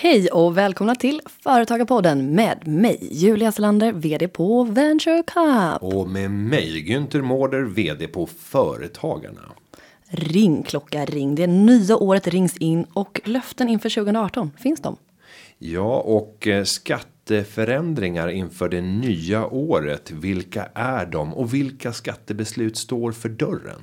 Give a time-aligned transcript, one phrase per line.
[0.00, 5.82] Hej och välkomna till Företagarpodden med mig Julia Selander, VD på Venture Cup.
[5.82, 9.40] Och med mig Günther Mårder, VD på Företagarna.
[10.08, 14.96] Ring klocka ring, det nya året rings in och löften inför 2018, finns de?
[15.58, 20.10] Ja, och eh, skatteförändringar inför det nya året.
[20.10, 23.80] Vilka är de och vilka skattebeslut står för dörren?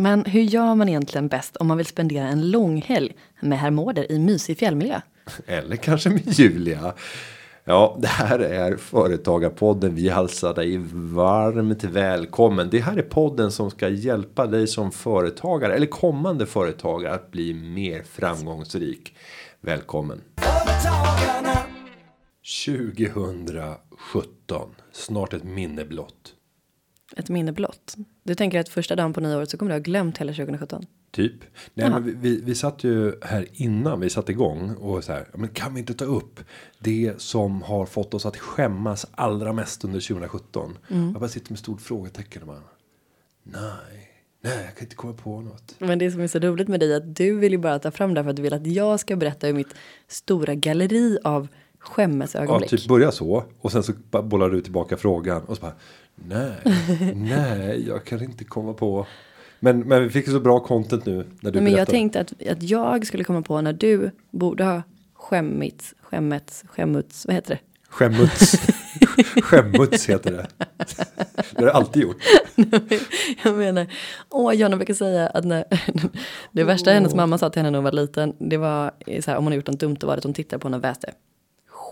[0.00, 3.70] Men hur gör man egentligen bäst om man vill spendera en lång helg med herr
[3.70, 5.00] Mårder i mysig fjällmiljö?
[5.46, 6.94] Eller kanske med Julia.
[7.64, 9.94] Ja, det här är Företagarpodden.
[9.94, 12.68] Vi hälsar dig varmt välkommen.
[12.70, 17.54] Det här är podden som ska hjälpa dig som företagare eller kommande företagare att bli
[17.54, 19.14] mer framgångsrik.
[19.60, 20.20] Välkommen.
[22.66, 24.68] 2017.
[24.92, 26.34] Snart ett minne blott.
[27.16, 27.96] Ett minne blott.
[28.22, 30.86] Du tänker att första dagen på nyåret så kommer du ha glömt hela 2017?
[31.10, 31.34] Typ.
[31.74, 35.28] Nej, men vi, vi, satt ju här innan vi satte igång och så här.
[35.34, 36.40] Men kan vi inte ta upp
[36.78, 40.78] det som har fått oss att skämmas allra mest under 2017?
[40.88, 42.62] Jag bara sitter med stort frågetecken och bara.
[43.42, 44.10] Nej,
[44.40, 45.74] nej, jag kan inte komma på något.
[45.78, 47.90] Men det som är så roligt med dig är att du vill ju bara ta
[47.90, 49.74] fram det för att du vill att jag ska berätta ur mitt
[50.08, 51.48] stora galleri av
[51.80, 52.70] Ja, skämmesögonblick.
[52.70, 53.92] typ börja så och sen så
[54.22, 55.72] bollar du tillbaka frågan och så bara.
[56.14, 56.52] Nej,
[57.14, 59.06] nej, jag kan inte komma på.
[59.60, 61.90] Men, men vi fick så bra content nu när du Men jag berättade.
[61.90, 64.82] tänkte att, att jag skulle komma på när du borde ha
[65.14, 67.60] skämmits, skämmets, skämmuts, vad heter det?
[67.88, 68.56] Skämmuts.
[69.42, 70.46] Skämmuts heter det.
[71.50, 72.16] Det har jag alltid gjort.
[73.44, 73.86] Jag menar,
[74.30, 75.64] åh, Jonna brukar säga att när,
[76.52, 79.38] det värsta hennes mamma sa till henne när hon var liten, det var så här,
[79.38, 80.84] om hon har gjort något dumt, då var det att hon tittade på henne och
[80.84, 81.12] väste.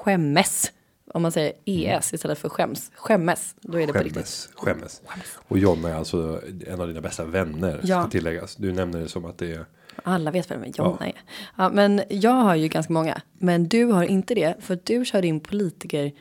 [0.04, 0.72] Skämmes.
[1.14, 2.91] Om man säger ES istället för skäms.
[2.94, 4.48] Skämmes, då är det på riktigt.
[4.55, 5.38] Skämmes, skämmes.
[5.48, 7.80] Och John är alltså en av dina bästa vänner.
[7.82, 8.02] Ja.
[8.02, 8.56] Ska tilläggas.
[8.56, 9.67] Du nämner det som att det är.
[10.02, 11.23] Alla vet vem Jonna är.
[11.56, 13.23] Ja, men jag har ju ganska många.
[13.39, 14.55] Men du har inte det.
[14.61, 16.12] För du kör din politiker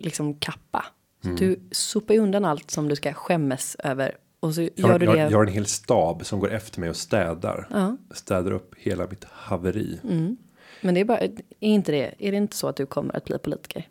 [0.00, 0.84] liksom kappa.
[1.24, 1.36] Mm.
[1.36, 4.16] Du sopar ju undan allt som du ska skämmas över.
[4.40, 5.20] Och så Jag, gör du jag, det.
[5.20, 7.68] jag har en hel stab som går efter mig och städar.
[7.70, 7.96] Ja.
[8.14, 10.00] Städar upp hela mitt haveri.
[10.86, 11.30] Men det är bara, är
[11.60, 13.88] inte det, är det inte så att du kommer att bli politiker?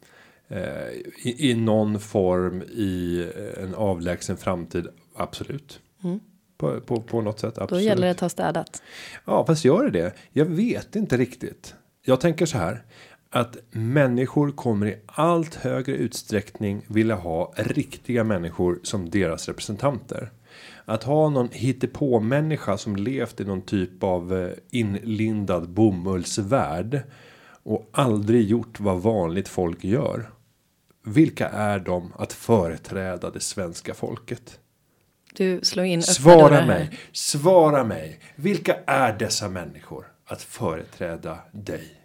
[0.48, 0.90] Eh,
[1.24, 4.88] i, I någon form i eh, en avlägsen framtid.
[5.16, 5.80] Absolut.
[6.58, 7.58] På, på, på något sätt.
[7.58, 7.72] Absolut.
[7.72, 7.80] Mm.
[7.82, 8.84] Då gäller det att ha städat.
[9.26, 10.14] Ja, fast gör det det?
[10.32, 11.76] Jag vet inte riktigt.
[12.02, 12.84] Jag tänker så här.
[13.30, 20.32] Att människor kommer i allt högre utsträckning vilja ha riktiga människor som deras representanter.
[20.86, 27.02] Att ha någon hittepå-människa som levt i någon typ av eh, inlindad bomullsvärld.
[27.64, 30.30] Och aldrig gjort vad vanligt folk gör.
[31.06, 34.60] Vilka är de att företräda det svenska folket?
[35.34, 38.20] Du slår in Svara mig, svara mig.
[38.36, 42.02] Vilka är dessa människor att företräda dig?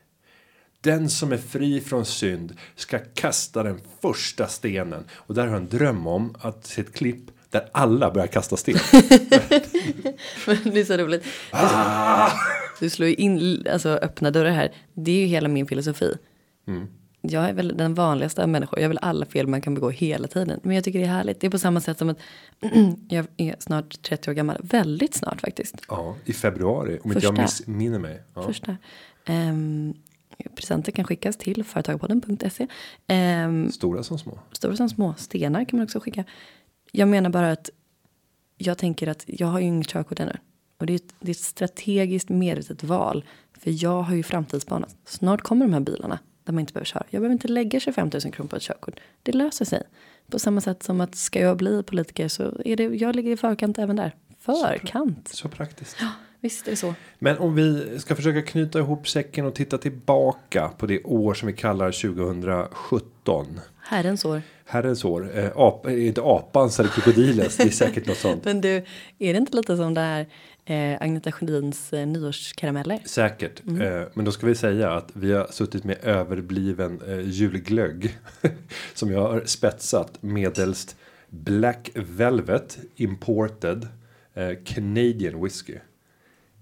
[0.80, 5.04] Den som är fri från synd ska kasta den första stenen.
[5.12, 8.56] Och där har jag en dröm om att se ett klipp där alla börjar kasta
[8.56, 8.74] sten.
[10.46, 11.24] Men det är så roligt.
[11.50, 12.30] Ah!
[12.80, 14.72] Du slår ju in alltså, öppna dörrar här.
[14.94, 16.14] Det är ju hela min filosofi.
[16.66, 16.86] Mm.
[17.22, 18.80] Jag är väl den vanligaste av människor.
[18.80, 20.60] Jag vill alla fel man kan begå hela tiden.
[20.62, 21.40] Men jag tycker det är härligt.
[21.40, 22.18] Det är på samma sätt som att
[23.08, 24.56] jag är snart 30 år gammal.
[24.60, 25.76] Väldigt snart faktiskt.
[25.88, 27.42] Ja, i februari om inte jag Första.
[27.42, 28.22] missminner mig.
[28.34, 28.42] Ja.
[28.42, 28.76] Första.
[29.28, 29.94] Um,
[30.54, 32.66] presenter kan skickas till företagarpodden.se.
[33.08, 34.38] Um, Stora som små.
[34.52, 36.24] stora som små stenar kan man också skicka.
[36.92, 37.70] Jag menar bara att
[38.56, 40.36] jag tänker att jag har ju inget körkort ännu.
[40.78, 43.24] Och det är, ett, det är ett strategiskt medvetet val.
[43.58, 44.96] För jag har ju framtidsspanat.
[45.04, 47.04] Snart kommer de här bilarna där man inte behöver köra.
[47.10, 49.00] Jag behöver inte lägga 25 000 kronor på ett körkort.
[49.22, 49.82] Det löser sig.
[50.30, 53.36] På samma sätt som att ska jag bli politiker så är det, jag ligger i
[53.36, 54.14] förkant även där.
[54.38, 55.28] Förkant.
[55.28, 55.96] Så praktiskt.
[56.40, 56.94] Visst är det så.
[57.18, 61.46] Men om vi ska försöka knyta ihop säcken och titta tillbaka på det år som
[61.46, 63.60] vi kallar 2017.
[63.80, 64.42] Herrens år.
[64.70, 65.38] Herrens år.
[65.38, 67.56] Eh, ap, eh, inte apans eller krokodilens.
[67.56, 68.44] Det är säkert något sånt.
[68.44, 68.68] Men du,
[69.18, 70.26] är det inte lite som det här
[70.64, 72.98] eh, Agneta Sjödins eh, nyårskarameller?
[73.04, 73.62] Säkert.
[73.66, 78.18] Eh, men då ska vi säga att vi har suttit med överbliven eh, julglögg.
[78.94, 80.96] som jag har spetsat medelst
[81.28, 83.88] Black Velvet Imported
[84.34, 85.74] eh, Canadian Whisky.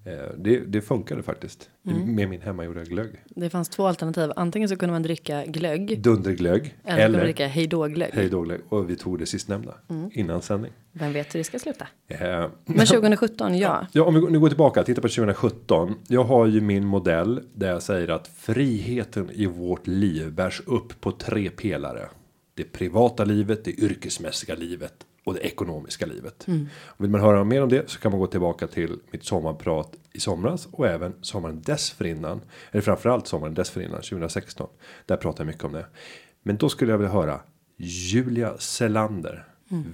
[0.09, 1.71] Eh, det, det funkade faktiskt.
[1.83, 3.11] Med min hemmagjorda glögg.
[3.29, 4.31] Det fanns två alternativ.
[4.37, 6.01] Antingen så kunde man dricka glögg.
[6.03, 6.75] Dunderglögg.
[6.85, 8.11] Eller, Eller dricka hejdå-glögg.
[8.15, 8.61] hej då glögg.
[8.69, 9.75] Och vi tog det sistnämnda.
[10.13, 10.73] Innan sändning.
[10.93, 11.87] Vem vet hur det ska sluta?
[12.09, 12.19] Eh,
[12.65, 13.87] Men 2017, ja.
[13.93, 15.95] Ja, om vi nu går tillbaka, titta på 2017.
[16.09, 21.01] Jag har ju min modell där jag säger att friheten i vårt liv bärs upp
[21.01, 22.09] på tre pelare.
[22.55, 24.95] Det privata livet, det yrkesmässiga livet
[25.29, 26.47] och det ekonomiska livet.
[26.97, 30.21] Vill man höra mer om det så kan man gå tillbaka till mitt sommarprat i
[30.21, 32.41] somras och även sommaren dessförinnan.
[32.71, 34.69] Eller framförallt sommaren dessförinnan 2016.
[35.07, 35.87] Där pratar jag mycket om det.
[36.43, 37.41] Men då skulle jag vilja höra
[37.77, 39.45] Julia Selander.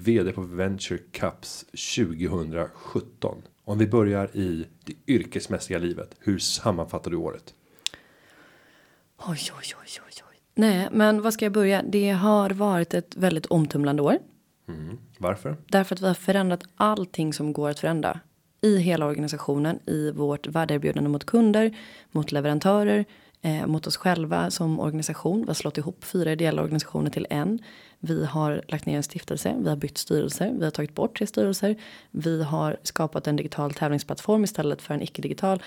[0.05, 1.65] Vd på Venture Cups
[1.97, 3.43] 2017.
[3.65, 6.15] Om vi börjar i det yrkesmässiga livet.
[6.19, 7.55] Hur sammanfattar du året?
[9.19, 10.41] Oj, oj, oj, oj, oj.
[10.55, 11.83] Nej, men vad ska jag börja?
[11.83, 14.19] Det har varit ett väldigt omtumlande år.
[14.69, 14.99] Mm.
[15.19, 15.57] Varför?
[15.67, 18.21] Därför att vi har förändrat allting som går att förändra.
[18.61, 21.77] I hela organisationen, i vårt värdeerbjudande mot kunder,
[22.13, 23.05] mot leverantörer,
[23.43, 25.41] eh, mot oss själva som organisation.
[25.41, 27.59] Vi har slått ihop fyra ideella organisationer till en.
[27.99, 31.27] Vi har lagt ner en stiftelse, vi har bytt styrelser, vi har tagit bort tre
[31.27, 31.77] styrelser.
[32.11, 35.63] Vi har skapat en digital tävlingsplattform istället för en icke-digital.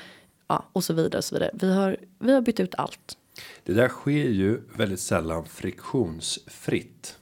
[0.47, 1.51] Ja, och så vidare och så vidare.
[1.53, 3.17] Vi har, vi har bytt ut allt.
[3.63, 7.17] Det där sker ju väldigt sällan friktionsfritt.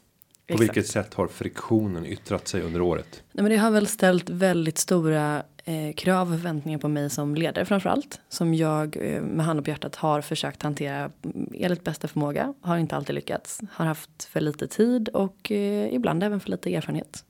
[0.47, 0.61] På Exakt.
[0.61, 3.23] vilket sätt har friktionen yttrat sig under året?
[3.31, 7.35] Nej, men det har väl ställt väldigt stora eh, krav och förväntningar på mig som
[7.35, 8.19] ledare framför allt.
[8.29, 12.53] Som jag eh, med hand på hjärtat har försökt hantera mm, enligt bästa förmåga.
[12.61, 13.61] Har inte alltid lyckats.
[13.71, 17.23] Har haft för lite tid och eh, ibland även för lite erfarenhet.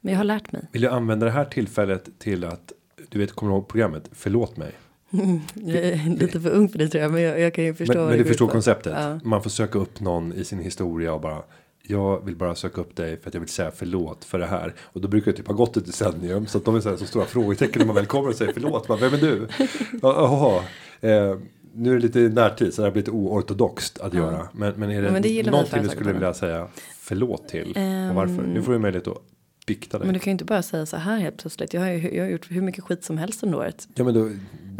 [0.00, 0.68] Men jag har lärt mig.
[0.72, 2.72] Vill jag använda det här tillfället till att
[3.08, 4.72] du vet kommer du ihåg programmet Förlåt mig.
[5.54, 7.12] Jag är lite för ung för det tror jag.
[7.12, 7.98] Men jag, jag kan ju förstå.
[7.98, 8.92] Men, men du förstår konceptet.
[8.96, 9.20] Ja.
[9.24, 11.42] Man får söka upp någon i sin historia och bara.
[11.90, 14.74] Jag vill bara söka upp dig för att jag vill säga förlåt för det här.
[14.80, 16.46] Och då brukar det typ ha gått ett decennium.
[16.46, 18.52] Så att de är så, här, så stora frågetecken när man väl kommer och säger
[18.52, 18.88] förlåt.
[18.88, 19.48] Bara, Vem är du?
[19.58, 19.68] Ja,
[20.02, 20.62] Jaha.
[21.00, 21.38] Eh,
[21.74, 24.48] nu är det lite närtid så det här blir lite oortodoxt att göra.
[24.52, 26.68] Men, men är det, men det någonting du skulle vilja säga
[26.98, 27.68] förlåt till?
[28.10, 28.42] och varför?
[28.42, 29.18] Nu får du möjlighet att
[29.68, 30.06] bikta dig.
[30.06, 31.74] Men du kan ju inte bara säga så här helt plötsligt.
[31.74, 33.88] Jag har, ju, jag har gjort hur mycket skit som helst under året.
[33.94, 34.30] Ja men då.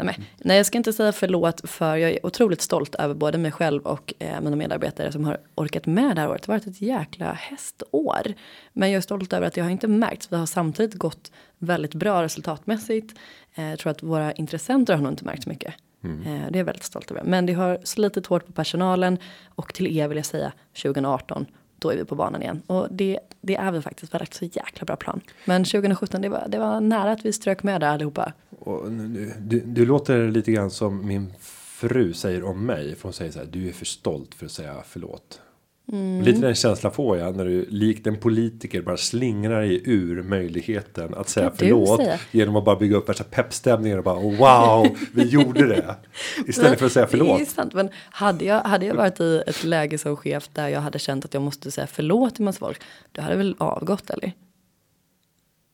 [0.03, 3.51] Nej, nej, jag ska inte säga förlåt för jag är otroligt stolt över både mig
[3.51, 6.43] själv och eh, mina medarbetare som har orkat med det här året.
[6.43, 8.33] Det har varit ett jäkla hästår.
[8.73, 10.31] Men jag är stolt över att det har inte märkts.
[10.31, 13.17] Vi har samtidigt gått väldigt bra resultatmässigt.
[13.55, 15.73] Eh, jag tror att våra intressenter har nog inte märkt så mycket.
[16.03, 17.23] Eh, det är jag väldigt stolt över.
[17.23, 19.17] Men det har slitit hårt på personalen
[19.55, 20.51] och till er vill jag säga
[20.83, 21.45] 2018
[21.79, 22.61] då är vi på banan igen.
[22.67, 24.13] Och det, det är vi faktiskt.
[24.13, 25.21] Vi har lagt så jäkla bra plan.
[25.45, 28.33] Men 2017 det var, det var nära att vi strök med där allihopa.
[28.59, 28.91] Och
[29.39, 31.33] du, du låter lite grann som min
[31.79, 32.95] fru säger om mig.
[32.95, 33.45] För hon säger så här.
[33.45, 35.41] Du är för stolt för att säga förlåt.
[35.91, 36.21] Mm.
[36.21, 41.13] Lite den känslan får jag när du likt en politiker bara slingrar dig ur möjligheten
[41.13, 41.99] att säga du förlåt.
[41.99, 42.19] säga?
[42.31, 45.95] Genom att bara bygga upp värsta peppstämningen och bara wow, vi gjorde det.
[46.47, 47.49] Istället för att säga Det är förlåt.
[47.49, 50.99] sant, men hade jag, hade jag varit i ett läge som chef där jag hade
[50.99, 52.81] känt att jag måste säga förlåt till massa folk.
[53.11, 54.31] Då hade väl avgått eller?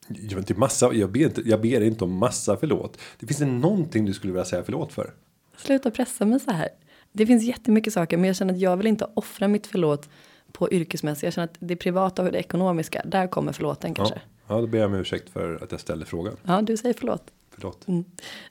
[0.08, 2.98] Jag, inte massa, jag, ber inte, jag ber inte om massa förlåt.
[3.20, 5.14] Det finns det någonting du skulle vilja säga förlåt för?
[5.58, 6.70] Sluta pressa mig så här.
[7.16, 10.10] Det finns jättemycket saker men jag känner att jag vill inte offra mitt förlåt
[10.52, 11.24] på yrkesmässigt.
[11.24, 14.22] Jag känner att det privata och det ekonomiska, där kommer förlåten Ja, kanske.
[14.48, 16.38] ja, då ber jag om ursäkt för att jag ställde frågan.
[16.44, 17.32] Ja, du säger förlåt.
[17.50, 17.88] Förlåt.
[17.88, 18.06] Mm.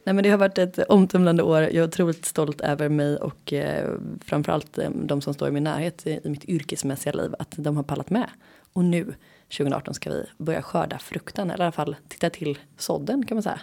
[0.04, 1.60] Nej men det har varit ett omtumlande år.
[1.62, 3.90] Jag är otroligt stolt över mig och eh,
[4.24, 7.34] framförallt eh, de som står i min närhet i, i mitt yrkesmässiga liv.
[7.38, 8.30] Att de har pallat med.
[8.72, 9.14] Och nu
[9.48, 11.50] 2018 ska vi börja skörda frukten.
[11.50, 13.60] Eller i alla fall titta till sådden kan man säga.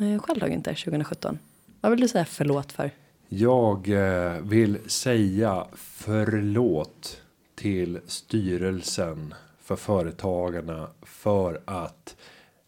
[0.00, 1.38] Eh, själv då inte 2017.
[1.80, 2.90] Vad vill du säga förlåt för?
[3.32, 7.22] Jag eh, vill säga förlåt
[7.54, 12.16] till styrelsen för företagarna för att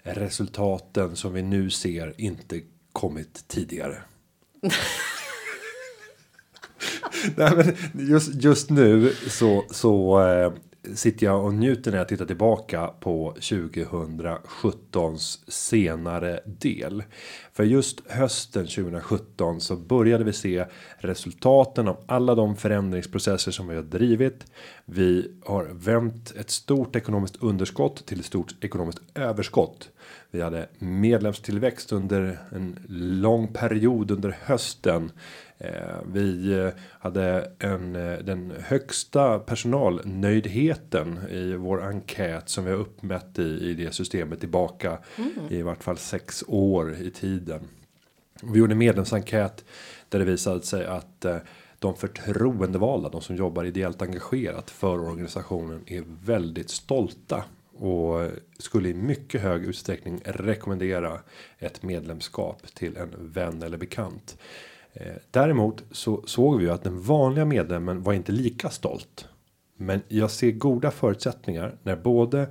[0.03, 2.61] resultaten som vi nu ser inte
[2.93, 4.03] kommit tidigare.
[7.37, 7.77] Nej, men
[8.09, 10.53] just, just nu så, så eh,
[10.95, 17.03] sitter jag och njuter när jag tittar tillbaka på 2017s senare del.
[17.55, 20.65] För just hösten 2017 så började vi se
[20.97, 24.47] resultaten av alla de förändringsprocesser som vi har drivit.
[24.85, 29.91] Vi har vänt ett stort ekonomiskt underskott till ett stort ekonomiskt överskott.
[30.31, 35.11] Vi hade medlemstillväxt under en lång period under hösten.
[35.59, 36.69] Eh, Vi eh,
[36.99, 43.75] hade en, eh, den högsta personalnöjdheten i vår enkät som vi har uppmätt i, i
[43.75, 44.99] det systemet tillbaka
[45.51, 47.11] i vart fall sex år i
[47.45, 47.69] tiden.
[48.43, 49.65] Vi gjorde en medlemsenkät
[50.09, 51.37] där det visade sig att eh,
[51.79, 57.45] de förtroendevalda, de som jobbar ideellt engagerat för organisationen är väldigt stolta
[57.79, 61.21] och skulle i mycket hög utsträckning rekommendera
[61.59, 64.39] ett medlemskap till en vän eller bekant.
[64.93, 69.29] Eh, däremot så såg vi ju att den vanliga medlemmen var inte lika stolt.
[69.77, 72.47] Men jag ser goda förutsättningar när både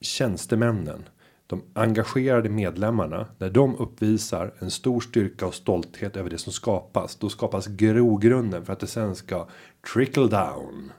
[0.00, 1.04] tjänstemännen,
[1.50, 7.16] de engagerade medlemmarna, när de uppvisar en stor styrka och stolthet över det som skapas,
[7.16, 9.48] då skapas grogrunden för att det sen ska
[9.94, 10.92] trickle down.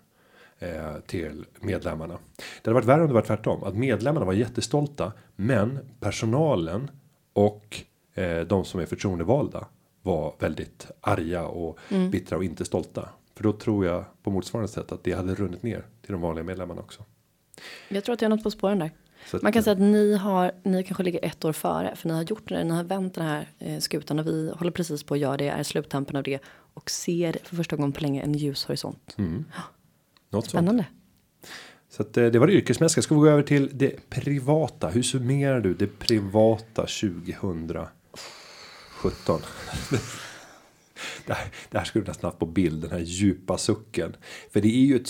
[0.60, 2.14] eh, till medlemmarna.
[2.38, 6.92] Det hade varit värre om det var tvärtom att medlemmarna var jättestolta, men personalen
[7.34, 7.82] och
[8.14, 9.68] eh, de som är förtroendevalda
[10.02, 12.12] var väldigt arga och Mm.
[12.12, 13.10] bittra och inte stolta.
[13.36, 16.44] För då tror jag på motsvarande sätt att det hade runnit ner till de vanliga
[16.44, 17.04] medlemmarna också.
[17.90, 18.92] Jag tror att jag har något på spåren där.
[19.42, 21.96] Man kan säga att ni har, ni kanske ligger ett år före.
[21.96, 24.72] För ni har gjort det, ni har vänt den här eh, skutan och vi håller
[24.72, 26.40] precis på att göra det, är sluttampen av det.
[26.74, 29.16] Och ser för första gången på länge en ljushorisont.
[29.18, 29.46] mm,
[30.30, 30.50] något sånt.
[30.50, 30.86] Spännande.
[31.90, 33.02] Så att eh, det var det yrkesmässiga.
[33.02, 34.90] Ska vi gå över till det privata?
[34.90, 37.88] Hur summerar du det privata 2017?
[41.26, 44.16] Det här, det här skulle nästan haft på bild, den här djupa sucken.
[44.52, 45.10] För det är ju ett,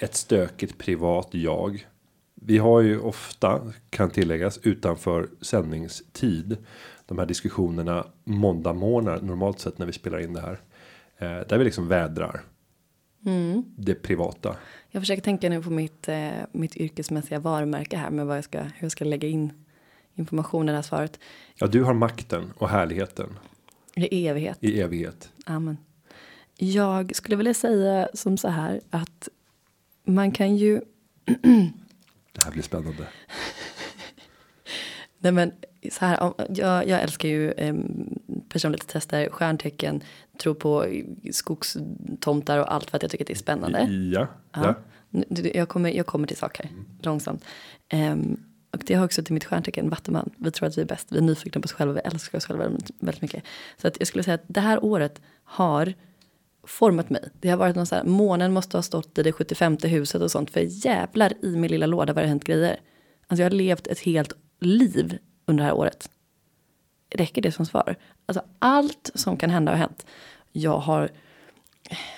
[0.00, 1.86] ett stökigt privat jag.
[2.46, 6.56] Vi har ju ofta, kan tilläggas, utanför sändningstid.
[7.06, 10.60] De här diskussionerna måndag morgnar normalt sett när vi spelar in det här.
[11.18, 12.40] Eh, där vi liksom vädrar
[13.26, 13.62] Mm.
[13.76, 14.56] det privata.
[14.90, 18.58] Jag försöker tänka nu på mitt, eh, mitt yrkesmässiga varumärke här med vad jag ska,
[18.60, 19.52] hur jag ska lägga in
[20.14, 21.20] information i det här svaret.
[21.54, 23.38] Ja, du har makten och härligheten
[23.94, 24.58] I evighet.
[24.60, 25.32] i evighet.
[25.46, 25.76] Amen.
[26.58, 29.28] Jag skulle vilja säga som så här att
[30.04, 30.80] man kan ju
[32.36, 33.06] Det här blir spännande.
[35.18, 35.52] Nej men
[35.92, 37.74] så här, jag, jag älskar ju eh,
[38.48, 40.00] personlighetstester, stjärntecken,
[40.38, 40.86] tror på
[41.32, 43.82] skogstomtar och allt för att jag tycker att det är spännande.
[44.12, 44.74] Ja, Ja.
[45.54, 46.68] Jag kommer, jag kommer till saker
[47.02, 47.44] långsamt.
[47.88, 48.36] Ehm,
[48.70, 50.30] och det har också till mitt stjärntecken Vattuman.
[50.36, 52.46] Vi tror att vi är bäst, vi är nyfikna på oss själva, vi älskar oss
[52.46, 52.64] själva
[53.00, 53.44] väldigt mycket.
[53.76, 55.94] Så att jag skulle säga att det här året har
[56.66, 57.28] format mig.
[57.40, 60.30] Det har varit någon så här, månen måste ha stått i det 75 huset och
[60.30, 60.50] sånt.
[60.50, 62.80] För jävlar i min lilla låda vad det hänt grejer.
[63.26, 66.10] Alltså jag har levt ett helt liv under det här året.
[67.14, 67.96] Räcker det som svar?
[68.26, 70.06] Alltså allt som kan hända har hänt.
[70.52, 71.10] Jag har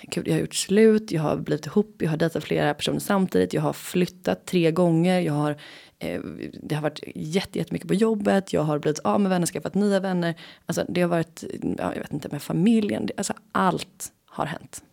[0.02, 3.52] Gud, jag har gjort slut, jag har blivit ihop, jag har dejtat flera personer samtidigt,
[3.52, 5.56] jag har flyttat tre gånger, jag har,
[5.98, 6.20] eh,
[6.62, 10.00] det har varit jätte, jättemycket på jobbet, jag har blivit av med vänner, skaffat nya
[10.00, 10.34] vänner,
[10.66, 11.44] alltså det har varit,
[11.78, 14.84] ja, jag vet inte, med familjen, alltså allt har hänt.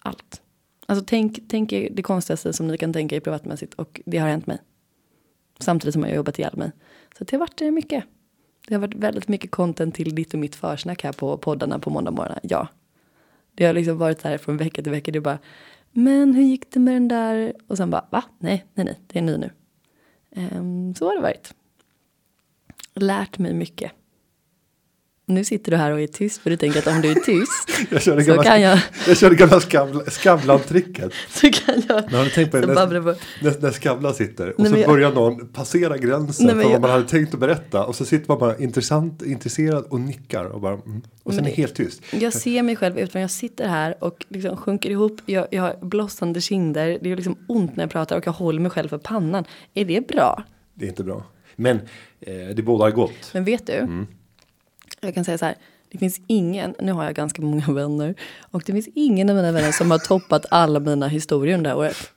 [0.00, 0.42] Allt.
[0.86, 4.28] Alltså tänk, tänk er det konstigaste som ni kan tänka er privatmässigt och det har
[4.28, 4.58] hänt mig.
[5.58, 6.72] Samtidigt som jag har jobbat ihjäl mig.
[7.18, 8.04] Så det har varit eh, mycket.
[8.68, 11.90] Det har varit väldigt mycket content till ditt och mitt försnack här på poddarna på
[11.90, 12.38] måndag morgon.
[12.42, 12.68] Ja.
[13.54, 15.12] Det har liksom varit så här från vecka till vecka.
[15.12, 15.38] Det är bara,
[15.90, 17.52] men hur gick det med den där?
[17.66, 18.24] Och sen bara, va?
[18.38, 19.50] Nej, nej, nej, det är ny nu.
[20.36, 21.54] Um, så har det varit.
[22.94, 23.92] Lärt mig mycket.
[25.34, 27.68] Nu sitter du här och är tyst för du tänker att om du är tyst
[27.90, 31.12] Jag körde så gamla, kan jag, jag körde gamla Skavlan- Skavlan-tricket.
[31.28, 32.66] så kan jag Men har du tänkt på det?
[32.66, 32.86] När,
[33.42, 36.72] när, när Skavlan sitter och Nej, så jag- börjar någon passera gränsen Nej, för vad
[36.72, 37.84] jag- man hade tänkt att berätta.
[37.84, 41.02] Och så sitter man bara intressant, intresserad och nickar och bara mm.
[41.22, 42.02] Och sen är det- helt tyst.
[42.12, 45.20] Jag ser mig själv utan jag sitter här och liksom sjunker ihop.
[45.26, 46.98] Jag, jag har blossande kinder.
[47.02, 49.44] Det är liksom ont när jag pratar och jag håller mig själv för pannan.
[49.74, 50.42] Är det bra?
[50.74, 51.24] Det är inte bra.
[51.56, 51.76] Men
[52.20, 53.30] eh, det bådar gott.
[53.32, 53.88] Men vet du?
[55.04, 55.54] Jag kan säga så här.
[55.88, 58.14] Det finns ingen, nu har jag ganska många vänner.
[58.40, 61.74] Och det finns ingen av mina vänner som har toppat alla mina historier under det
[61.74, 62.10] här året.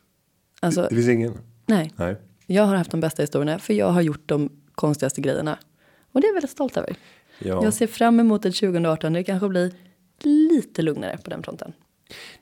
[0.59, 1.33] Alltså, Det finns ingen.
[1.65, 1.93] nej.
[1.95, 2.15] Nej.
[2.47, 5.57] Jag har haft de bästa historierna för jag har gjort de konstigaste grejerna.
[6.11, 6.95] Och det är jag väldigt stolt över.
[7.39, 7.63] Ja.
[7.63, 9.73] Jag ser fram emot ett 2018 där det kanske blir
[10.23, 11.73] lite lugnare på den fronten.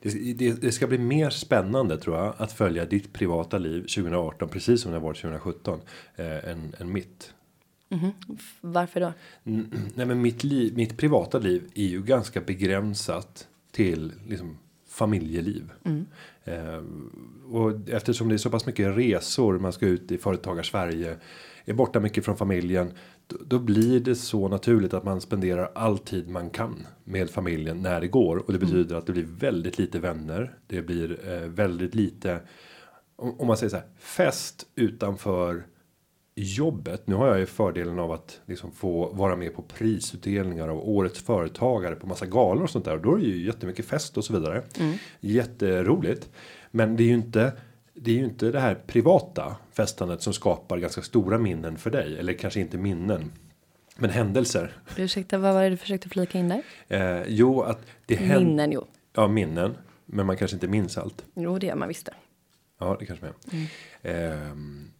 [0.02, 4.48] Det, det, det ska bli mer spännande tror jag att följa ditt privata liv 2018
[4.48, 5.80] precis som det var 2017
[6.16, 7.32] eh, än, än mitt.
[8.38, 9.12] F- Varför då?
[9.44, 14.58] Mm, Nej men mitt liv, mitt privata liv är ju ganska begränsat till liksom
[14.88, 15.72] familjeliv.
[16.44, 16.82] Eh,
[17.50, 21.16] och eftersom det är så pass mycket resor, man ska ut i företagar Sverige,
[21.64, 22.92] är borta mycket från familjen.
[23.26, 27.82] Då, då blir det så naturligt att man spenderar all tid man kan med familjen
[27.82, 28.36] när det går.
[28.36, 30.58] Och det betyder att det blir väldigt lite vänner.
[30.66, 32.40] Det blir eh, väldigt lite,
[33.16, 35.64] om, om man säger så här, fest utanför
[36.34, 37.06] jobbet.
[37.06, 41.22] Nu har jag ju fördelen av att liksom få vara med på prisutdelningar av årets
[41.22, 42.94] företagare på massa galor och sånt där.
[42.94, 44.62] Och då är det ju jättemycket fest och så vidare.
[45.20, 46.30] Jätteroligt.
[46.70, 47.52] Men det är ju inte
[47.94, 52.18] det är ju inte det här privata festandet som skapar ganska stora minnen för dig.
[52.18, 53.32] Eller kanske inte minnen.
[53.96, 54.72] Men händelser.
[54.96, 56.62] Ursäkta, vad var det du försökte flika in där?
[56.88, 58.44] Eh, jo, att det händer.
[58.44, 58.86] Minnen, jo.
[59.12, 59.76] Ja, minnen.
[60.06, 61.24] Men man kanske inte minns allt.
[61.34, 62.14] Jo, det gör man visst det.
[62.78, 63.34] Ja, det kanske man
[64.02, 64.32] är.
[64.42, 64.90] Ehm,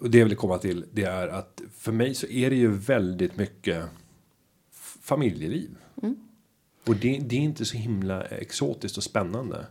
[0.00, 2.68] och det jag vill komma till det är att för mig så är det ju
[2.72, 3.84] väldigt mycket
[5.00, 5.70] familjeliv.
[6.86, 9.66] Och det, det är inte så himla exotiskt och spännande.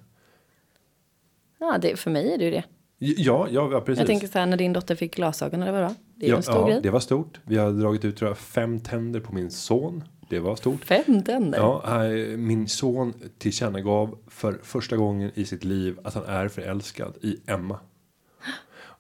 [1.59, 2.63] Ja, det, för mig är det ju det.
[2.97, 3.99] Ja, ja, ja precis.
[3.99, 5.95] Jag tänker så här när din dotter fick glasögon eller vad det var.
[6.15, 6.79] Det är ja, en stor ja, grej.
[6.83, 7.39] det var stort.
[7.43, 10.03] Vi har dragit ut tror jag, fem tänder på min son.
[10.29, 10.85] det var stort.
[10.85, 11.59] Fem tänder.
[11.59, 17.13] Ja, eh, min son tillkännagav för första gången i sitt liv att han är förälskad
[17.21, 17.79] i Emma.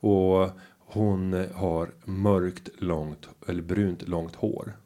[0.01, 0.49] Och
[0.91, 4.77] hon har mörkt långt eller brunt långt hår.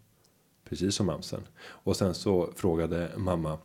[0.70, 1.42] Precis som mamsen.
[1.62, 3.58] Och sen så frågade mamma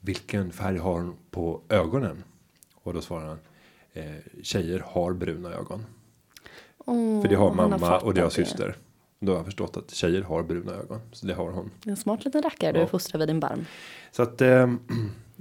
[0.00, 2.24] vilken färg har hon på ögonen?
[2.74, 3.38] Och då svarade han
[3.92, 5.86] eh, tjejer har bruna ögon.
[6.78, 8.76] Åh, För det har mamma fattat och det har syster.
[9.20, 11.00] Då har jag förstått att tjejer har bruna ögon.
[11.12, 11.70] Så det har hon.
[11.86, 12.84] En smart liten rackare Ja.
[12.84, 13.64] du fostrar vid din barm.
[14.12, 14.72] Så att eh,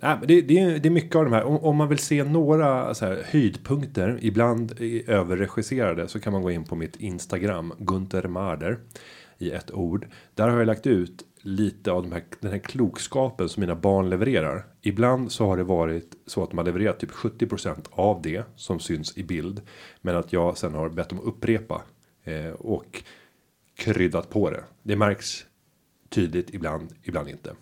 [0.02, 1.44] nej, det, det, är, det är mycket av de här.
[1.44, 4.20] Om, om man vill se några så här, höjdpunkter.
[4.22, 6.08] Ibland överregisserade.
[6.08, 7.74] Så kan man gå in på mitt Instagram.
[7.78, 8.80] Gunter Marder.
[9.38, 10.08] I ett ord.
[10.36, 14.10] Där har jag lagt ut lite av de här, den här klokskapen som mina barn
[14.10, 14.66] levererar.
[14.82, 19.18] Ibland så har det varit så att man levererat typ 70% av det som syns
[19.18, 19.62] i bild.
[20.02, 21.82] Men att jag sen har bett dem upprepa.
[22.24, 23.04] Eh, och
[23.76, 24.64] kryddat på det.
[24.84, 25.46] Det märks
[26.10, 27.56] tydligt ibland, ibland inte.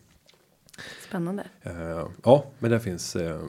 [1.07, 1.43] Spännande.
[1.61, 3.39] Eh, ja, men det finns eh,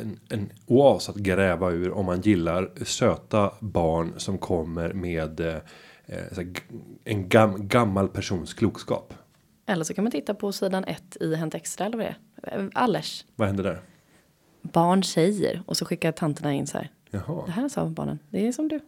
[0.00, 5.56] en, en oas att gräva ur om man gillar söta barn som kommer med eh,
[7.04, 9.14] en gam, gammal persons klokskap.
[9.66, 12.70] Eller så kan man titta på sidan ett i Hänt Extra eller vad det är.
[12.74, 13.24] Allers.
[13.36, 13.80] Vad händer där?
[14.62, 15.62] Barn säger.
[15.66, 16.90] Och så skickar tanterna in så här.
[17.10, 18.18] Det Jaha, här sa barnen.
[18.30, 18.80] Det är som du.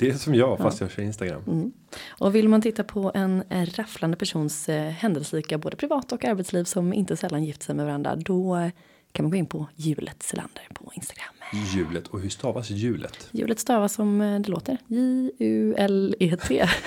[0.00, 1.42] Det är som jag fast jag kör Instagram.
[1.46, 1.72] Mm.
[2.08, 6.64] Och vill man titta på en eh, rafflande persons eh, händelserika både privat och arbetsliv
[6.64, 8.16] som inte sällan gift sig med varandra.
[8.16, 8.70] Då
[9.12, 11.34] kan man gå in på Hjulet Selander på Instagram.
[11.74, 13.28] Hjulet och hur stavas hjulet?
[13.30, 14.78] Hjulet stavas som eh, det låter.
[14.86, 16.68] J-U-L-E-T.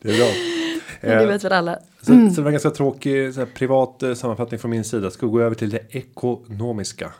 [0.00, 0.26] Det är bra.
[1.00, 1.78] Men det vet väl alla.
[2.00, 5.10] så, så det var en ganska tråkig så här, privat sammanfattning från min sida.
[5.10, 7.12] Ska gå över till det ekonomiska.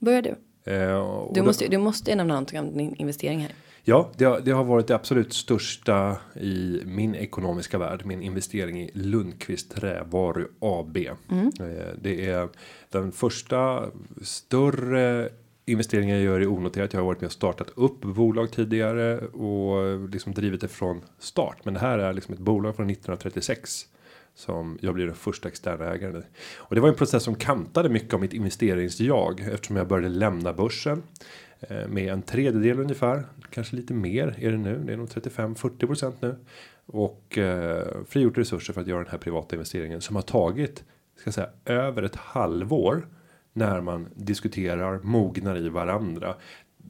[0.00, 0.34] Börjar du.
[0.66, 3.52] Eh, Du då- måste, du måste nämna någonting om din investering här.
[3.88, 8.02] Ja, det har, det har varit det absolut största i min ekonomiska värld.
[8.04, 10.96] Min investering i Lundqvist Trävaru AB.
[11.30, 11.46] Mm.
[11.60, 12.48] Eh, Det är
[12.90, 13.84] den första
[14.22, 15.28] större
[15.66, 16.92] investeringen jag gör i onoterat.
[16.92, 21.56] Jag har varit med och startat upp bolag tidigare och liksom drivit det från start.
[21.64, 23.86] Men det här är liksom ett bolag från 1936
[24.36, 26.22] som jag blir den första externa ägaren i.
[26.56, 30.52] Och det var en process som kantade mycket av mitt investeringsjag eftersom jag började lämna
[30.52, 31.02] börsen
[31.60, 34.82] eh, med en tredjedel ungefär, kanske lite mer är det nu.
[34.86, 36.36] Det är nog 35-40% nu
[36.86, 40.84] och eh, frigjort resurser för att göra den här privata investeringen som har tagit
[41.16, 43.08] ska säga över ett halvår
[43.52, 46.34] när man diskuterar mognar i varandra.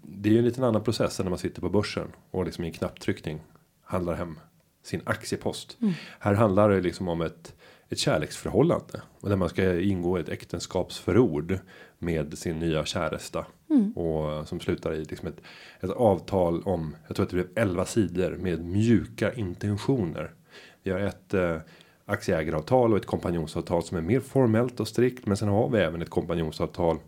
[0.03, 2.65] Det är ju en liten annan process än när man sitter på börsen och liksom
[2.65, 3.41] i en knapptryckning
[3.83, 4.39] handlar hem
[4.87, 5.77] sin aktiepost.
[6.19, 7.55] Här handlar det liksom om ett
[7.89, 9.03] ett kärleksförhållande.
[9.21, 11.59] Och där man ska ingå ett äktenskapsförord
[11.99, 13.47] med sin nya käresta.
[13.95, 15.41] Och som slutar i liksom ett,
[15.81, 20.35] ett avtal om jag tror att det blev 11 sidor med mjuka intentioner.
[20.83, 21.57] Vi har ett eh,
[22.05, 26.03] aktieägaravtal och ett kompanjonsavtal som är mer formellt och strikt, men sen har vi även
[26.03, 26.99] ett kompanjonsavtal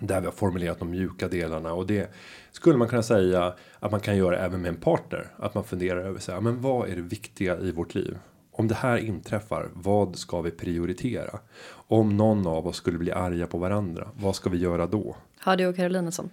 [0.00, 2.10] där vi har formulerat de mjuka delarna och det
[2.52, 5.26] skulle man kunna säga att man kan göra även med en partner.
[5.36, 8.18] Att man funderar över så här, men vad är det viktiga i vårt liv?
[8.52, 11.38] Om det här inträffar, vad ska vi prioritera?
[11.70, 15.16] Om någon av oss skulle bli arga på varandra, vad ska vi göra då?
[15.38, 16.30] Har du och Karolina som?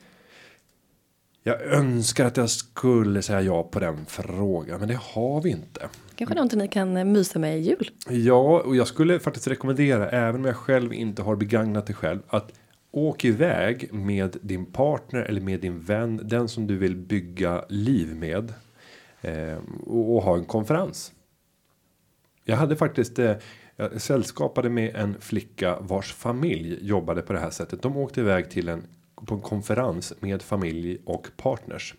[1.44, 5.89] Jag önskar att jag skulle säga ja på den frågan, men det har vi inte.
[6.15, 7.91] Kanske någonting ni kan eh, mysa med i jul?
[8.10, 12.20] Ja, och jag skulle faktiskt rekommendera, även om jag själv inte har begagnat det själv,
[12.28, 12.52] att
[12.95, 18.15] åk iväg med din partner eller med din vän, den som du vill bygga liv
[18.15, 18.53] med.
[19.21, 21.13] Eh, och, och ha en konferens.
[22.43, 23.36] Jag hade faktiskt eh,
[23.75, 27.81] jag sällskapade med en flicka vars familj jobbade på det här sättet.
[27.81, 31.95] De åkte iväg till en på en konferens med familj och partners.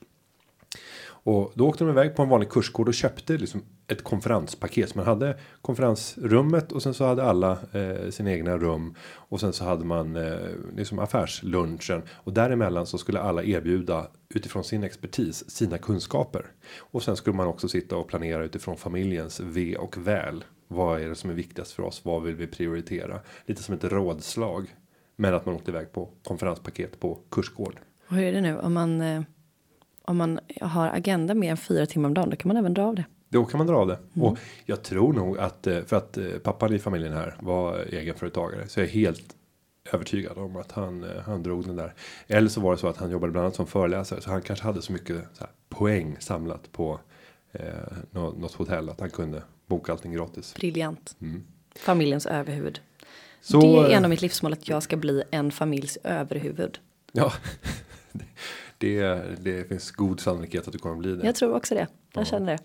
[1.26, 4.90] Och då åkte de iväg på en vanlig kursgård och köpte liksom ett konferenspaket.
[4.90, 8.94] Så man hade konferensrummet och sen så hade alla eh, sina egna rum.
[9.12, 10.36] Och sen så hade man eh,
[10.76, 12.02] liksom affärslunchen.
[12.10, 16.46] Och däremellan så skulle alla erbjuda utifrån sin expertis sina kunskaper.
[16.78, 20.44] Och sen skulle man också sitta och planera utifrån familjens ve och väl.
[20.68, 22.04] Vad är det som är viktigast för oss?
[22.04, 23.20] Vad vill vi prioritera?
[23.46, 24.74] Lite som ett rådslag.
[25.16, 27.80] Men att man åkte iväg på konferenspaket på kursgård.
[28.08, 29.22] Och hur är det nu om man eh,
[30.06, 32.30] om man har agenda mer än fyra timmar om dagen?
[32.30, 33.04] Då kan man även dra av det.
[33.28, 33.98] Då kan man dra av det.
[34.20, 38.68] Och jag tror nog att eh, för att eh, pappan i familjen här var egenföretagare.
[38.68, 39.36] Så jag är helt
[39.92, 41.94] övertygad om att han, eh, han drog den där.
[42.26, 44.20] Eller så var det så att han jobbade bland annat som föreläsare.
[44.20, 47.00] Så han kanske hade så mycket så här, poäng samlat på
[47.52, 47.60] eh,
[48.10, 48.88] nå- något hotell.
[48.88, 50.54] Att han kunde boka allting gratis.
[50.54, 51.16] Briljant.
[51.20, 51.44] Mm.
[51.76, 52.80] Familjens överhuvud.
[53.40, 56.78] Så, det är en av mitt livsmål att jag ska bli en familjs överhuvud.
[57.12, 57.32] Ja.
[58.78, 61.26] Det, det finns god sannolikhet att du kommer bli det.
[61.26, 61.86] Jag tror också det.
[62.12, 62.58] Jag känner det.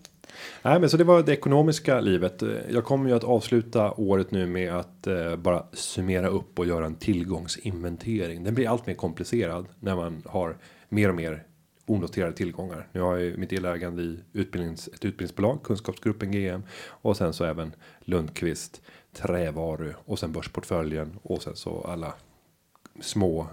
[0.62, 2.42] Nej, men så det var det ekonomiska livet.
[2.70, 6.86] Jag kommer ju att avsluta året nu med att eh, bara summera upp och göra
[6.86, 8.44] en tillgångsinventering.
[8.44, 10.56] Den blir allt mer komplicerad när man har
[10.88, 11.44] mer och mer
[11.86, 12.88] onoterade tillgångar.
[12.92, 17.44] Nu har jag ju mitt delägande i utbildnings, ett utbildningsbolag, kunskapsgruppen GM och sen så
[17.44, 22.14] även Lundqvist trävaru och sen börsportföljen och sen så alla
[23.00, 23.46] små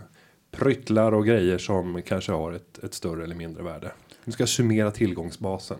[0.51, 3.91] pryttlar och grejer som kanske har ett, ett större eller mindre värde.
[4.25, 5.77] Nu ska jag summera tillgångsbasen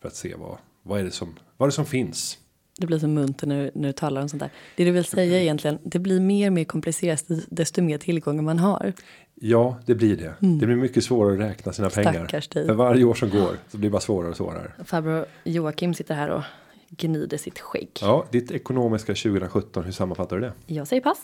[0.00, 2.38] för att se vad vad är det som vad är det som finns.
[2.78, 4.50] Det blir så munter när, när du talar om sånt där.
[4.76, 8.58] Det du vill säga egentligen, det blir mer och mer komplicerat desto mer tillgångar man
[8.58, 8.92] har.
[9.34, 10.34] Ja, det blir det.
[10.42, 10.58] Mm.
[10.58, 12.28] Det blir mycket svårare att räkna sina pengar.
[12.54, 12.66] Dig.
[12.66, 14.72] För varje år som går så blir det bara svårare och svårare.
[14.84, 16.42] Farbror Joakim sitter här och
[16.88, 17.90] gnider sitt skägg.
[18.00, 20.52] Ja, ditt ekonomiska 2017, hur sammanfattar du det?
[20.66, 21.18] Jag säger pass.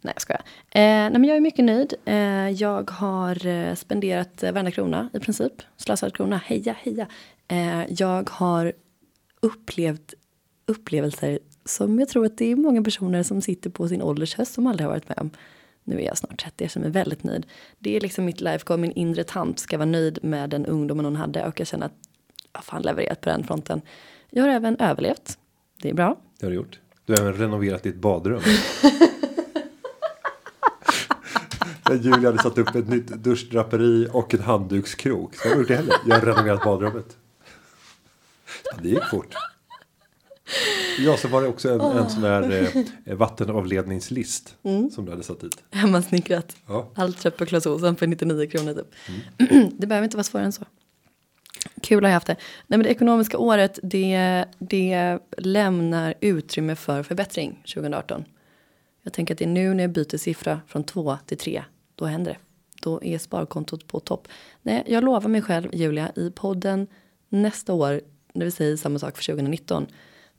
[0.00, 0.42] Nej, jag skojar.
[0.70, 1.94] Eh, nej, men jag är mycket nöjd.
[2.04, 5.52] Eh, jag har eh, spenderat eh, varenda krona i princip.
[5.76, 7.06] Slösad krona, heja, heja.
[7.48, 8.72] Eh, jag har
[9.40, 10.14] upplevt
[10.66, 14.66] upplevelser som jag tror att det är många personer som sitter på sin åldershöst som
[14.66, 15.30] aldrig har varit med om.
[15.84, 17.46] Nu är jag snart 30, jag känner mig väldigt nöjd.
[17.78, 21.04] Det är liksom mitt life goal, min inre tant ska vara nöjd med den ungdomen
[21.04, 21.94] hon hade och jag känner att
[22.52, 23.80] jag fan levererat på den fronten.
[24.30, 25.38] Jag har även överlevt.
[25.82, 26.16] Det är bra.
[26.38, 26.80] Det har du gjort.
[27.06, 28.40] Du har även renoverat ditt badrum.
[31.94, 35.34] Julia hade satt upp ett nytt duschdraperi och en handdukskrok.
[35.34, 35.94] Så jag har gjort det heller.
[36.06, 37.16] Jag har renoverat badrummet.
[38.82, 39.34] Det gick fort.
[40.98, 42.68] Ja, så var det också en, en sån här
[43.04, 44.90] eh, vattenavledningslist mm.
[44.90, 45.62] som du hade satt dit.
[45.70, 46.56] Hemmasnickrat.
[46.66, 46.90] Ja.
[46.94, 48.94] Allt köpt på Clas Ohlson för 99 kronor typ.
[49.38, 49.70] Mm.
[49.78, 50.64] det behöver inte vara svårare än så.
[51.82, 52.36] Kul har jag haft det.
[52.66, 58.24] Nej, men det ekonomiska året det, det lämnar utrymme för förbättring 2018.
[59.02, 61.64] Jag tänker att det är nu när jag byter siffra från 2 till 3.
[62.00, 62.38] Då händer det.
[62.82, 64.28] Då är sparkontot på topp.
[64.62, 66.86] Nej, jag lovar mig själv, Julia, i podden
[67.28, 68.00] nästa år,
[68.32, 69.86] när vi säger samma sak för 2019,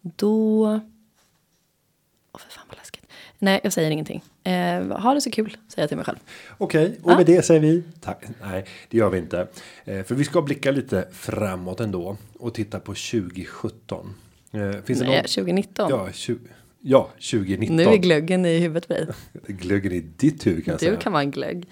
[0.02, 0.62] då...
[0.66, 0.78] Åh,
[2.34, 3.06] oh, för fan vad läskigt.
[3.40, 4.24] Nej, jag säger ingenting.
[4.44, 6.18] Eh, ha det så kul, säger jag till mig själv.
[6.58, 7.24] Okej, okay, och med ah.
[7.24, 8.24] det säger vi tack.
[8.42, 9.48] Nej, det gör vi inte.
[9.86, 14.16] Eh, för vi ska blicka lite framåt ändå och titta på 2017.
[14.52, 15.24] Eh, finns Nej, det någon...
[15.24, 15.90] 2019.
[15.90, 16.40] Ja, 20...
[16.82, 17.76] Ja, 2019.
[17.76, 19.08] Nu är glöggen i huvudet på dig.
[19.48, 20.92] glöggen i ditt huvud kan jag du säga.
[20.92, 21.68] Du kan vara en glögg.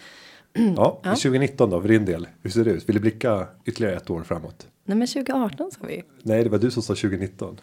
[0.53, 2.27] ja, ja, 2019 då för din del.
[2.41, 2.89] Hur ser det ut?
[2.89, 4.67] Vill du blicka ytterligare ett år framåt?
[4.85, 6.03] Nej, men 2018 sa vi.
[6.23, 7.57] Nej, det var du som sa 2019.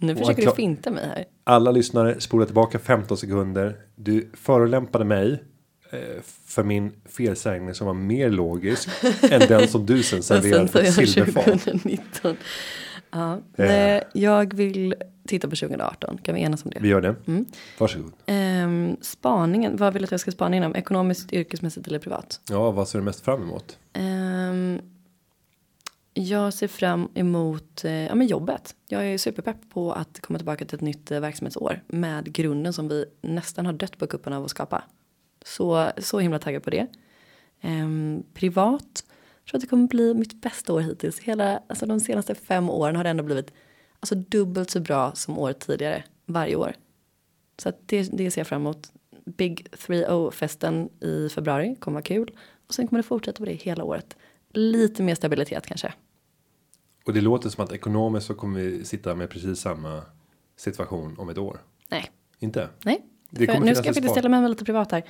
[0.00, 1.24] Nu försöker du finta mig här.
[1.44, 3.76] Alla lyssnare spola tillbaka 15 sekunder.
[3.96, 5.42] Du förolämpade mig
[5.90, 5.98] eh,
[6.46, 8.88] för min felsägning som var mer logisk
[9.30, 11.44] än den som du sen serverade på silverfat.
[11.44, 12.36] 2019.
[13.10, 14.02] Ja, eh.
[14.12, 14.94] Jag vill
[15.26, 16.18] titta på 2018.
[16.22, 16.80] Kan vi enas om det?
[16.80, 17.14] Vi gör det.
[17.26, 17.46] Mm.
[17.78, 18.12] Varsågod.
[18.26, 19.76] Um, spaningen.
[19.76, 20.76] Vad vill du att jag ska spana inom?
[20.76, 22.40] Ekonomiskt, yrkesmässigt eller privat?
[22.50, 23.78] Ja, vad ser du mest fram emot?
[23.98, 24.80] Um,
[26.14, 28.74] jag ser fram emot eh, ja, men jobbet.
[28.88, 32.88] Jag är superpepp på att komma tillbaka till ett nytt eh, verksamhetsår med grunden som
[32.88, 34.82] vi nästan har dött på kuppen av att skapa.
[35.44, 36.86] Så, så himla taggad på det.
[37.62, 39.04] Um, privat
[39.48, 41.18] tror att det kommer bli mitt bästa år hittills.
[41.18, 43.52] Hela, alltså de senaste fem åren har det ändå blivit
[44.00, 46.74] alltså dubbelt så bra som året tidigare varje år.
[47.58, 48.92] Så att det, det ser jag fram emot.
[49.24, 52.30] Big 3-0-festen i februari kommer vara kul.
[52.66, 54.16] Och sen kommer det fortsätta på det hela året.
[54.52, 55.92] Lite mer stabilitet kanske.
[57.06, 60.02] Och det låter som att ekonomiskt så kommer vi sitta med precis samma
[60.56, 61.60] situation om ett år.
[61.90, 62.10] Nej.
[62.38, 62.68] Inte?
[62.84, 63.04] Nej.
[63.30, 65.02] nu ska jag faktiskt ställa mig lite privat här.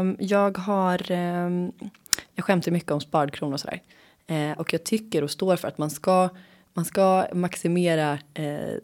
[0.00, 1.72] Um, jag har um,
[2.34, 3.82] jag skämtar mycket om sparad krona och sådär.
[4.26, 6.28] Eh, och jag tycker och står för att man ska
[6.72, 8.74] man ska maximera eh,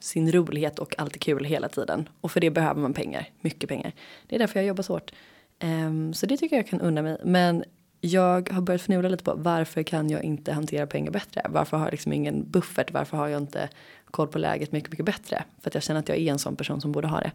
[0.00, 2.08] sin rolighet och allt är kul hela tiden.
[2.20, 3.92] Och för det behöver man pengar, mycket pengar.
[4.26, 5.12] Det är därför jag jobbar så hårt.
[5.58, 7.16] Eh, så det tycker jag kan unna mig.
[7.24, 7.64] Men
[8.00, 11.42] jag har börjat förnula lite på varför kan jag inte hantera pengar bättre?
[11.48, 12.92] Varför har jag liksom ingen buffert?
[12.92, 13.68] Varför har jag inte
[14.10, 15.44] koll på läget mycket, mycket bättre?
[15.60, 17.32] För att jag känner att jag är en sån person som borde ha det.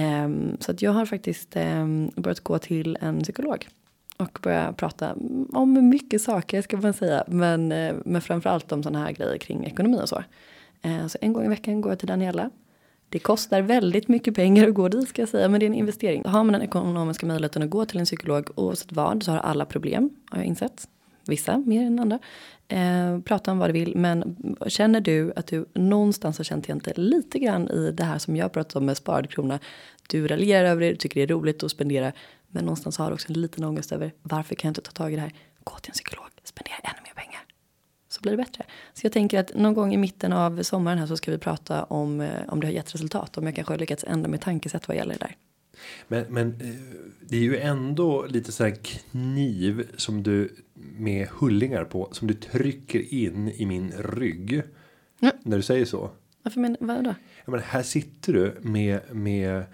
[0.00, 3.68] Um, så att jag har faktiskt um, börjat gå till en psykolog
[4.16, 5.16] och börja prata
[5.52, 7.24] om mycket saker ska man säga.
[7.26, 10.22] Men, eh, men framförallt om sådana här grejer kring ekonomi och så.
[10.82, 12.50] Eh, så en gång i veckan går jag till Daniela.
[13.08, 15.74] Det kostar väldigt mycket pengar att gå dit ska jag säga, men det är en
[15.74, 16.22] investering.
[16.24, 19.64] Har man den ekonomiska möjligheten att gå till en psykolog oavsett vad så har alla
[19.64, 20.88] problem har jag insett.
[21.26, 22.18] Vissa mer än andra.
[22.68, 26.78] Eh, prata om vad du vill, men känner du att du någonstans har känt igen
[26.78, 29.58] dig lite grann i det här som jag pratat om med sparad krona.
[30.08, 32.12] Du raljerar över det, du tycker det är roligt att spendera,
[32.48, 35.12] men någonstans har du också en liten ångest över varför kan jag inte ta tag
[35.12, 35.32] i det här?
[35.64, 37.40] Gå till en psykolog, spendera ännu mer pengar.
[38.08, 38.64] Så blir det bättre.
[38.94, 41.84] Så jag tänker att någon gång i mitten av sommaren här så ska vi prata
[41.84, 43.38] om eh, om det har gett resultat.
[43.38, 45.36] Om jag kanske har lyckats ändra mitt tankesätt vad gäller det där.
[46.08, 46.74] Men, men eh,
[47.20, 52.34] det är ju ändå lite så här kniv som du med hullingar på som du
[52.34, 54.62] trycker in i min rygg.
[55.20, 55.34] Mm.
[55.42, 56.10] När du säger så.
[56.42, 57.14] Varför men, vadå?
[57.44, 59.64] Ja, men här sitter du med med.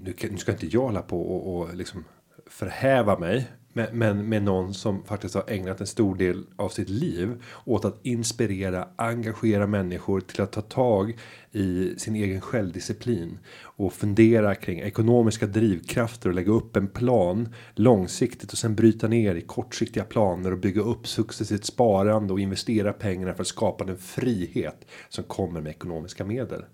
[0.00, 2.04] Nu, kan- nu ska inte jag hålla på och, och liksom
[2.46, 3.46] förhäva mig.
[3.76, 7.84] Men, men med någon som faktiskt har ägnat en stor del av sitt liv åt
[7.84, 11.18] att inspirera, engagera människor till att ta tag
[11.52, 13.38] i sin egen självdisciplin
[13.76, 19.34] och fundera kring ekonomiska drivkrafter och lägga upp en plan långsiktigt och sen bryta ner
[19.34, 23.98] i kortsiktiga planer och bygga upp successivt sparande och investera pengarna för att skapa den
[23.98, 26.64] frihet som kommer med ekonomiska medel.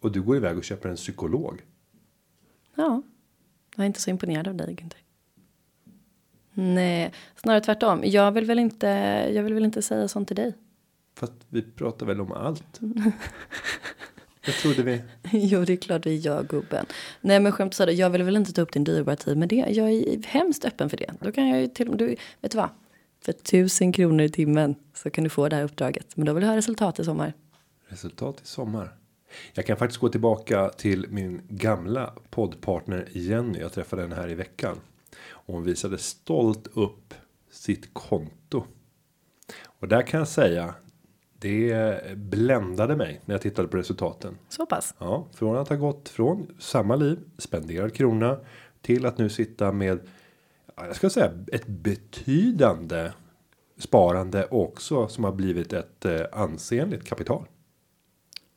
[0.00, 1.62] Och du går iväg och köper en psykolog.
[2.74, 3.02] Ja,
[3.76, 5.02] jag är inte så imponerad av dig Günther.
[6.54, 8.00] Nej, snarare tvärtom.
[8.04, 8.86] Jag vill väl inte,
[9.34, 10.54] jag vill väl inte säga sånt till dig.
[11.14, 12.80] Fast vi pratar väl om allt.
[14.46, 15.02] Jag trodde vi.
[15.32, 16.86] Jo, det är klart vi gör gubben.
[17.20, 19.66] Nej, men skämt åsido, jag vill väl inte ta upp din dyrbara tid med det.
[19.68, 21.14] Jag är hemskt öppen för det.
[21.20, 22.68] Då kan jag ju till du, vet du vad?
[23.24, 26.16] För tusen kronor i timmen så kan du få det här uppdraget.
[26.16, 27.32] Men då vill jag ha resultat i sommar.
[27.88, 28.94] Resultat i sommar.
[29.52, 33.58] Jag kan faktiskt gå tillbaka till min gamla poddpartner Jenny.
[33.58, 34.80] Jag träffade henne här i veckan.
[35.28, 37.14] Och hon visade stolt upp
[37.50, 38.64] sitt konto.
[39.64, 40.74] Och där kan jag säga.
[41.42, 44.38] Det bländade mig när jag tittade på resultaten.
[44.48, 44.94] Så pass.
[44.98, 48.38] Ja, från att ha gått från samma liv, spenderad krona
[48.80, 49.98] till att nu sitta med.
[50.76, 53.10] ja, Jag ska säga ett betydande
[53.78, 57.44] sparande också som har blivit ett eh, ansenligt kapital.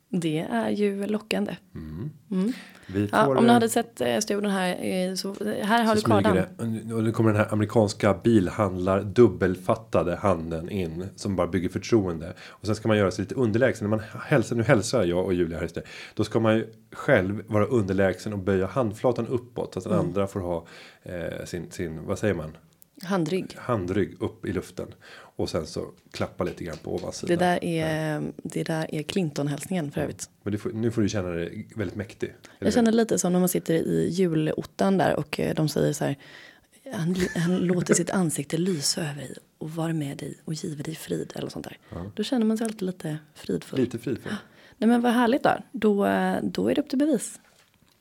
[0.08, 1.56] Det är ju lockande.
[2.86, 4.68] Vi Ja, får, om eh, du hade sett eh, studien här.
[5.08, 6.36] eh, Så, här har så du kardan.
[6.36, 6.94] det.
[6.94, 12.66] Och nu kommer den här amerikanska bilhandlar dubbelfattade handen in som bara bygger förtroende och
[12.66, 14.56] sen ska man göra sig lite underlägsen när man hälsar.
[14.56, 15.88] Nu hälsar jag och Julia här istället.
[16.14, 20.06] Då ska man ju själv vara underlägsen och böja handflatan uppåt så att den Mm.
[20.06, 20.66] andra får ha
[21.02, 22.56] eh, sin sin vad säger man
[23.02, 23.54] Handrygg.
[23.58, 24.88] handrygg upp i luften
[25.36, 27.38] och sen så klappa lite grann på ovansidan.
[27.38, 30.30] Det där är, det där är Clinton-hälsningen för övrigt.
[30.42, 32.34] Men du får, nu får du känna dig väldigt mäktig.
[32.58, 36.04] Jag känner lite som när man sitter i julottan där och eh, de säger så
[36.04, 36.16] här.
[36.92, 40.94] Han, han låter sitt ansikte lysa över dig och vara med dig och giver dig
[40.94, 41.78] frid eller sånt där.
[42.14, 43.80] Då känner man sig alltid lite fridfull.
[43.80, 44.32] Lite fridfull.
[44.78, 45.56] Nej men vad härligt då.
[45.72, 47.40] Då, eh, då är det upp till bevis.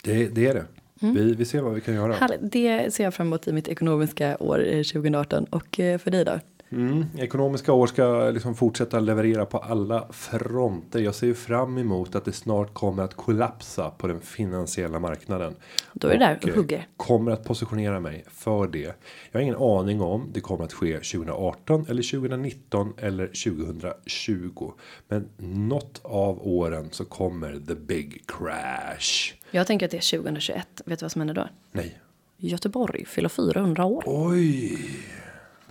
[0.01, 0.65] Det, det är det.
[1.01, 1.15] Mm.
[1.15, 2.13] Vi, vi ser vad vi kan göra.
[2.13, 2.51] Härligt.
[2.51, 5.45] Det ser jag fram emot i mitt ekonomiska år eh, 2018.
[5.45, 6.39] Och eh, för dig då?
[6.75, 10.99] Mm, ekonomiska år ska liksom fortsätta leverera på alla fronter.
[10.99, 15.55] Jag ser ju fram emot att det snart kommer att kollapsa på den finansiella marknaden.
[15.93, 16.87] Då är det där och eh, hugger.
[16.97, 18.95] Kommer att positionera mig för det.
[19.31, 24.71] Jag har ingen aning om det kommer att ske 2018 eller 2019 eller 2020.
[25.07, 29.33] Men något av åren så kommer the big crash.
[29.51, 30.81] Jag tänker att det är 2021.
[30.85, 31.47] Vet du vad som händer då?
[31.71, 31.99] Nej.
[32.37, 34.03] Göteborg fyller 400 år.
[34.05, 34.77] Oj.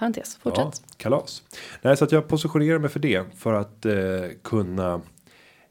[0.05, 0.83] Parentes, Ja, fortsätt.
[0.97, 1.43] kalas.
[1.83, 3.25] Nej, så att jag positionerar mig för det.
[3.37, 3.95] För att eh,
[4.43, 5.01] kunna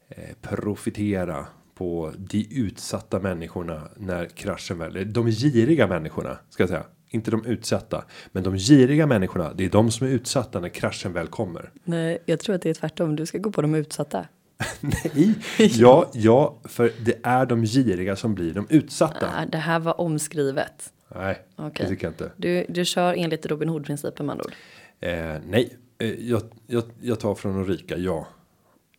[0.08, 5.12] eh, profitera på de utsatta människorna när kraschen väl.
[5.12, 6.84] De giriga människorna ska jag säga.
[7.08, 8.04] Inte de utsatta.
[8.32, 9.52] Men de giriga människorna.
[9.54, 11.70] Det är de som är utsatta när kraschen väl kommer.
[11.84, 13.16] Nej, jag tror att det är tvärtom.
[13.16, 14.26] Du ska gå på de utsatta.
[14.80, 15.34] Nej.
[15.58, 16.58] Ja, ja.
[16.64, 19.26] För det är de giriga som blir de utsatta.
[19.36, 20.92] Ah, det här var omskrivet.
[21.14, 21.72] Nej, Okej.
[21.78, 22.32] det tycker jag inte.
[22.36, 24.54] Du, du kör enligt Robin Hood-principen med andra ord.
[25.00, 28.26] Eh, nej, eh, jag, jag, jag tar från de rika, ja.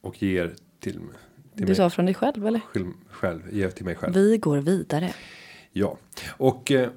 [0.02, 0.48] Och ger
[0.80, 1.02] till, till
[1.54, 2.60] Du mig tar från dig själv eller?
[2.60, 4.14] själv, själv, ger till mig själv.
[4.14, 5.14] Vi går vidare.
[5.72, 5.98] Ja,
[6.38, 6.90] och eh,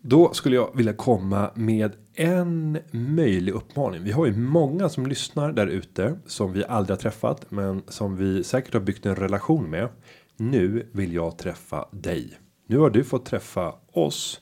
[0.00, 4.02] då skulle jag vilja komma med en möjlig uppmaning.
[4.02, 8.16] Vi har ju många som lyssnar där ute som vi aldrig har träffat, men som
[8.16, 9.88] vi säkert har byggt en relation med.
[10.36, 12.38] Nu vill jag träffa dig.
[12.66, 14.40] Nu har du fått träffa oss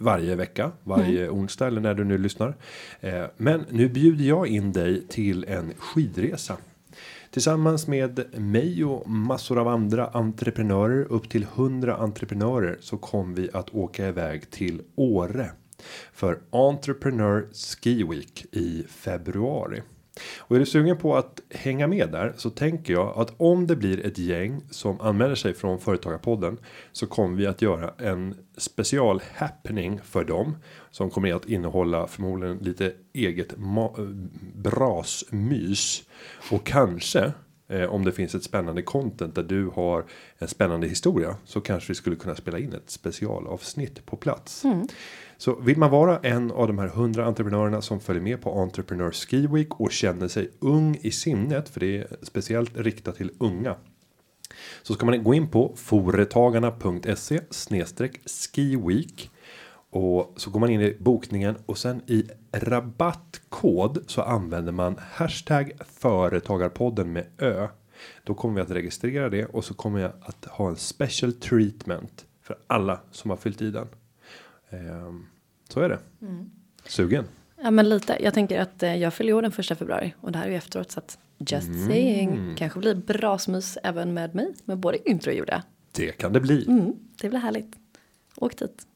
[0.00, 2.56] varje vecka, varje onsdag eller när du nu lyssnar.
[3.00, 6.56] Eh, men nu bjuder jag in dig till en skidresa.
[7.30, 13.50] Tillsammans med mig och massor av andra entreprenörer, upp till 100 entreprenörer, så kommer vi
[13.52, 15.50] att åka iväg till Åre
[16.12, 19.82] för Entrepreneur Ski Week i februari.
[20.38, 23.76] Och är du sugen på att hänga med där så tänker jag att om det
[23.76, 26.58] blir ett gäng som anmäler sig från Företagarpodden
[26.92, 30.56] så kommer vi att göra en special happening för dem
[30.90, 34.04] som kommer att innehålla förmodligen lite eget eh,
[34.54, 36.02] brasmys
[36.50, 37.32] och kanske
[37.68, 40.04] eh, om det finns ett spännande content där du har
[40.38, 44.64] en spännande historia så kanske vi skulle kunna spela in ett specialavsnitt på plats.
[44.64, 44.88] Mm.
[45.40, 49.10] Så vill man vara en av de här 100 entreprenörerna som följer med på Entrepreneur
[49.10, 53.76] Ski Week och känner sig ung i sinnet för det är speciellt riktat till unga.
[54.82, 59.30] Så ska man gå in på foretagarna.se snedstreck skiweek.
[59.90, 65.72] Och så går man in i bokningen och sen i rabattkod så använder man hashtag
[65.98, 67.68] företagarpodden med ö.
[68.24, 72.26] Då kommer vi att registrera det och så kommer jag att ha en special treatment
[72.42, 73.86] för alla som har fyllt i den.
[74.70, 75.26] Ehm,
[75.68, 75.98] så är det.
[76.84, 77.24] Sugen?
[77.62, 78.16] Ja, men lite.
[78.20, 80.56] Jag tänker att eh, jag fyller år den första februari och det här är ju
[80.56, 85.30] efteråt så att just saying kanske blir bra smys även med mig med både intro
[85.30, 85.62] och gjorda.
[85.92, 86.66] Det kan det bli.
[86.66, 87.76] Mm, det blir härligt.
[88.36, 88.86] Åk dit.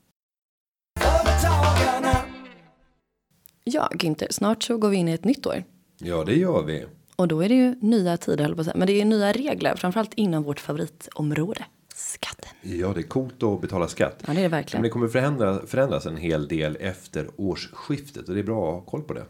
[3.65, 5.65] Ja, Günther, snart så går vi in i ett nytt år.
[5.99, 6.87] Ja, det gör vi.
[7.17, 8.77] Och då är det ju nya tider, höll jag på att säga.
[8.77, 11.65] Men det är nya regler, framförallt inom vårt favoritområde.
[11.95, 12.34] Skatten.
[12.65, 14.25] Ja, det är coolt att betala skatt.
[14.27, 14.83] Ja, det är det Men verkligen.
[14.83, 18.81] det kommer förändra, förändras en hel del efter årsskiftet och det är bra att ha
[18.81, 19.25] koll på det.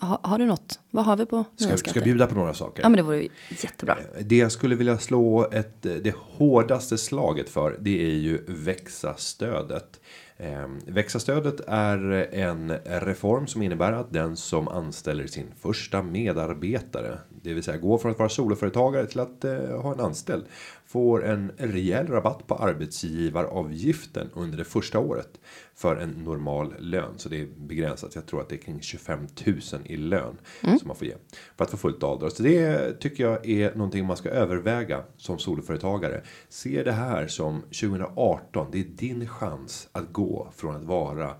[0.00, 0.80] Ha, har du något?
[0.90, 2.82] Vad har vi på Ska, ska jag bjuda på några saker?
[2.82, 3.28] Ja, men det vore
[3.62, 3.98] jättebra.
[4.20, 10.00] Det jag skulle vilja slå ett, det hårdaste slaget för det är ju växa-stödet.
[10.36, 17.54] Eh, växa-stödet är en reform som innebär att den som anställer sin första medarbetare, det
[17.54, 20.44] vill säga går från att vara soloföretagare till att eh, ha en anställd,
[20.90, 25.40] får en rejäl rabatt på arbetsgivaravgiften under det första året
[25.74, 27.14] för en normal lön.
[27.16, 28.14] Så det är begränsat.
[28.14, 31.14] Jag tror att det är kring 25 000 i lön som man får ge
[31.56, 32.32] för att få fullt avdrag.
[32.32, 36.22] Så det tycker jag är någonting man ska överväga som soloföretagare.
[36.48, 38.68] Se det här som 2018.
[38.72, 41.34] Det är din chans att gå från att vara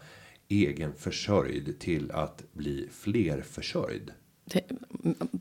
[0.49, 4.11] egen försörjd till att bli flerförsörjd.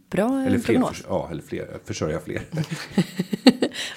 [0.10, 0.90] Bra Eller fler, prognos.
[0.90, 2.42] förs- ja, eller fler, försörja fler.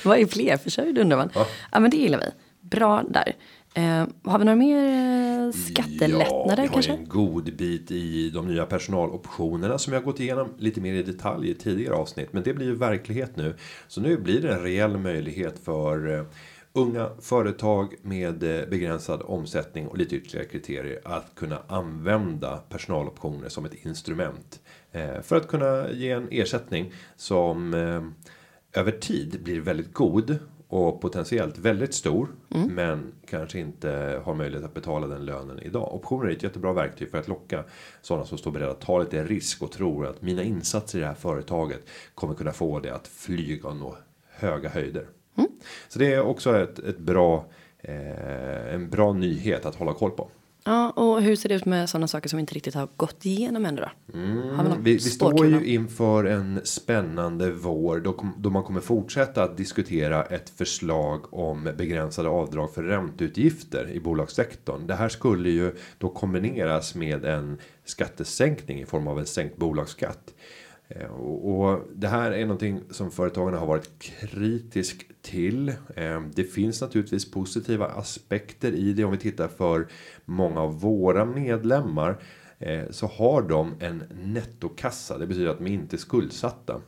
[0.05, 1.31] Vad är flerförsörjd undrar man.
[1.35, 1.47] Ja.
[1.73, 1.81] Ja.
[1.81, 2.27] men det gillar vi.
[2.69, 3.37] Bra där.
[3.75, 6.93] Eh, har vi några mer eh, skattelättnader ja, vi kanske?
[6.93, 10.95] har en god bit i de nya personaloptionerna som jag har gått igenom lite mer
[10.95, 12.33] i detalj i tidigare avsnitt.
[12.33, 13.55] Men det blir ju verklighet nu.
[13.89, 16.25] Så nu blir det en reell möjlighet för eh,
[16.73, 23.65] unga företag med eh, begränsad omsättning och lite ytterligare kriterier att kunna använda personaloptioner som
[23.65, 24.61] ett instrument
[25.23, 28.03] för att kunna ge en ersättning som eh,
[28.81, 32.29] över tid blir väldigt god och potentiellt väldigt stor.
[32.69, 35.95] Men kanske inte har möjlighet att betala den lönen idag.
[35.95, 37.65] Optioner är ett jättebra verktyg för att locka
[38.03, 41.07] sådana som står beredda att ta lite risk och tror att mina insatser i det
[41.07, 41.81] här företaget
[42.15, 43.97] kommer kunna få det att flyga och nå
[44.31, 45.07] höga höjder.
[45.89, 47.45] Så det är också ett, ett bra,
[47.79, 50.29] eh, en bra nyhet att hålla koll på.
[50.65, 53.67] Ja, och hur ser det ut med sådana saker som inte riktigt har gått igenom
[53.67, 54.19] ännu då?
[54.57, 59.57] Har vi Vi, står ju inför en spännande vår då, då man kommer fortsätta att
[59.57, 64.87] diskutera ett förslag om begränsade avdrag för ränteutgifter i bolagssektorn.
[64.87, 70.35] Det här skulle ju då kombineras med en skattesänkning i form av en sänkt bolagsskatt.
[70.89, 75.69] Eh, Och, och det här är någonting som företagarna har varit kritisk till.
[75.97, 79.87] Eh, Det finns naturligtvis positiva aspekter i det om vi tittar för
[80.25, 82.23] många av våra medlemmar
[82.59, 85.19] eh, så har de en nettokassa.
[85.19, 86.81] Det betyder att de inte är skuldsatta.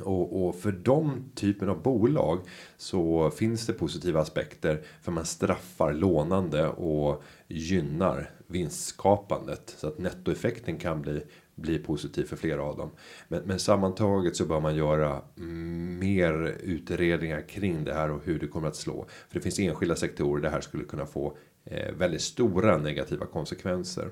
[0.00, 2.40] Och, och för de typen av bolag
[2.76, 10.78] så finns det positiva aspekter för man straffar lånande och gynnar vinstskapandet så att nettoeffekten
[10.78, 11.22] kan bli
[11.56, 12.90] bli positiv för flera av dem.
[13.28, 15.22] Men, men sammantaget så bör man göra
[16.00, 19.06] mer utredningar kring det här och hur det kommer att slå.
[19.28, 21.38] För det finns enskilda sektorer där det här skulle kunna få
[21.98, 24.10] väldigt stora negativa konsekvenser.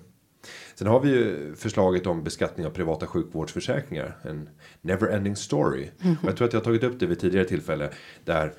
[0.74, 4.18] Sen har vi ju förslaget om beskattning av privata sjukvårdsförsäkringar.
[4.22, 4.48] En
[4.80, 5.90] never ending story.
[6.22, 7.90] Och jag tror att jag har tagit upp det vid tidigare tillfälle.
[8.24, 8.52] Där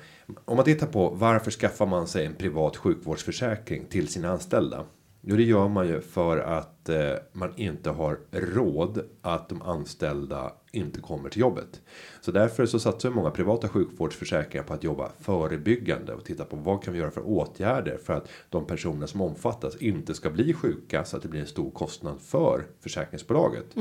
[0.44, 4.84] om man tittar på varför skaffar man sig en privat sjukvårdsförsäkring till sina anställda.
[5.28, 10.52] Jo, det gör man ju för att eh, man inte har råd att de anställda
[10.76, 11.80] inte kommer till jobbet.
[12.20, 16.82] Så därför så satsar många privata sjukvårdsförsäkringar på att jobba förebyggande och titta på vad
[16.84, 21.04] kan vi göra för åtgärder för att de personer som omfattas inte ska bli sjuka
[21.04, 23.76] så att det blir en stor kostnad för försäkringsbolaget.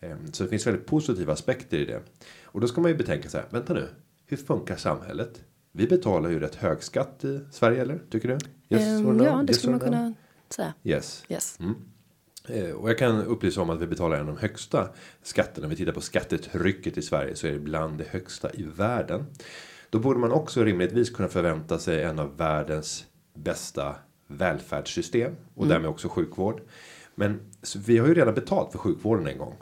[0.00, 2.00] Ehm, Så det finns väldigt positiva aspekter i det.
[2.44, 3.88] Och då ska man ju betänka så här, vänta nu,
[4.26, 5.42] hur funkar samhället?
[5.72, 8.00] Vi betalar ju rätt hög skatt i Sverige, eller?
[8.10, 8.38] Tycker du?
[8.76, 9.24] Yes no?
[9.24, 10.14] ja, det Yes skulle man kunna
[10.50, 10.74] säga.
[10.84, 11.24] Yes.
[11.28, 11.58] Yes.
[11.60, 11.70] Eh,
[12.76, 14.88] Och jag kan upplysa om att vi betalar en av de högsta
[15.22, 15.62] skatterna.
[15.62, 19.24] När vi tittar på skattetrycket i Sverige så är det bland det högsta i världen.
[19.90, 23.94] Då borde man också rimligtvis kunna förvänta sig en av världens bästa
[24.26, 26.60] välfärdssystem och därmed också sjukvård.
[27.14, 27.40] Men
[27.86, 29.54] vi har ju redan betalt för sjukvården en gång.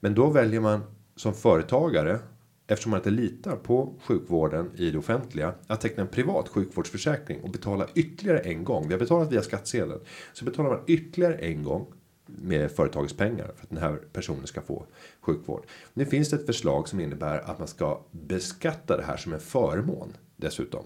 [0.00, 0.80] Men då väljer man
[1.16, 2.18] som företagare
[2.66, 7.50] eftersom man inte litar på sjukvården i det offentliga att teckna en privat sjukvårdsförsäkring och
[7.50, 8.88] betala ytterligare en gång.
[8.88, 10.00] Vi har betalat via skattsedeln
[10.32, 11.92] så betalar man ytterligare en gång
[12.38, 14.86] med företagets pengar för att den här personen ska få
[15.20, 15.66] sjukvård.
[15.94, 19.40] Nu finns det ett förslag som innebär att man ska beskatta det här som en
[19.40, 20.84] förmån dessutom.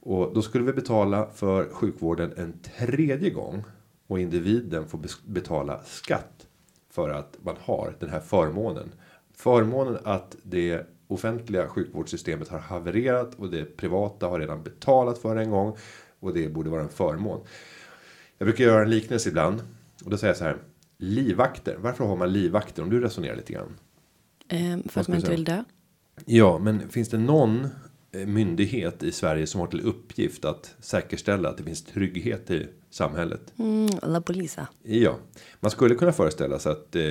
[0.00, 3.64] Och då skulle vi betala för sjukvården en tredje gång
[4.06, 6.46] och individen får betala skatt
[6.90, 8.92] för att man har den här förmånen.
[9.34, 15.50] Förmånen att det offentliga sjukvårdssystemet har havererat och det privata har redan betalat för en
[15.50, 15.76] gång
[16.20, 17.40] och det borde vara en förmån.
[18.38, 19.62] Jag brukar göra en liknelse ibland
[20.04, 20.56] och då säger jag så här.
[20.98, 21.76] Livvakter.
[21.80, 22.82] Varför har man livvakter?
[22.82, 23.76] Om du resonerar lite grann.
[24.48, 25.64] Ehm, för att man inte vill dö.
[26.24, 27.68] Ja, men finns det någon
[28.12, 32.66] eh, myndighet i Sverige som har till uppgift att säkerställa att det finns trygghet i
[32.90, 33.52] samhället?
[33.58, 34.68] Mm, la polisa.
[34.82, 35.18] Ja,
[35.60, 37.02] man skulle kunna föreställa sig att eh,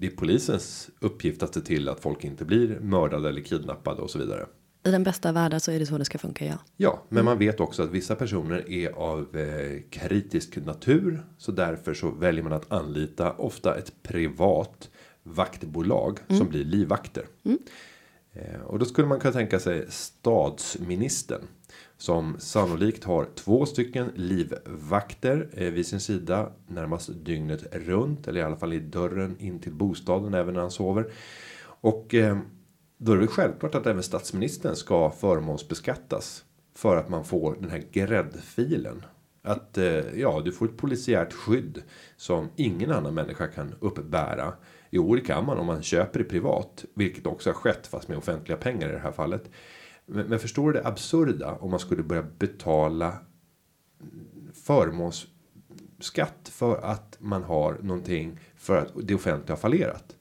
[0.00, 4.10] det är polisens uppgift att se till att folk inte blir mördade eller kidnappade och
[4.10, 4.46] så vidare.
[4.84, 6.58] I den bästa av världar så är det så det ska funka, ja.
[6.76, 11.22] Ja, men man vet också att vissa personer är av eh, kritisk natur.
[11.38, 14.90] Så därför så väljer man att anlita ofta ett privat
[15.22, 17.26] vaktbolag som blir livvakter.
[18.32, 21.42] Eh, och då skulle man kunna tänka sig stadsministern.
[21.96, 28.28] Som sannolikt har två stycken livvakter eh, vid sin sida närmast dygnet runt.
[28.28, 31.12] Eller i alla fall i dörren in till bostaden även när han sover.
[31.64, 32.38] Och eh,
[33.04, 36.44] då är det väl självklart att även statsministern ska förmånsbeskattas.
[36.74, 39.02] För att man får den här gräddfilen.
[39.42, 41.82] Att eh, ja, du får ett polisiärt skydd
[42.16, 44.52] som ingen annan människa kan uppbära.
[44.90, 48.18] Jo, det kan man om man köper det privat, vilket också har skett fast med
[48.18, 49.50] offentliga pengar i det här fallet.
[50.06, 53.14] Men, men förstår du det absurda om man skulle börja betala
[54.52, 60.16] förmånsskatt för att man har någonting för att det offentliga har fallerat.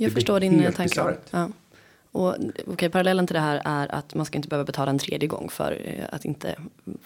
[0.00, 1.16] Jag förstår din helt tanke.
[1.30, 1.48] Ja.
[2.12, 2.36] Och
[2.66, 5.48] okej, parallellen till det här är att man ska inte behöva betala en tredje gång
[5.50, 6.56] för eh, att inte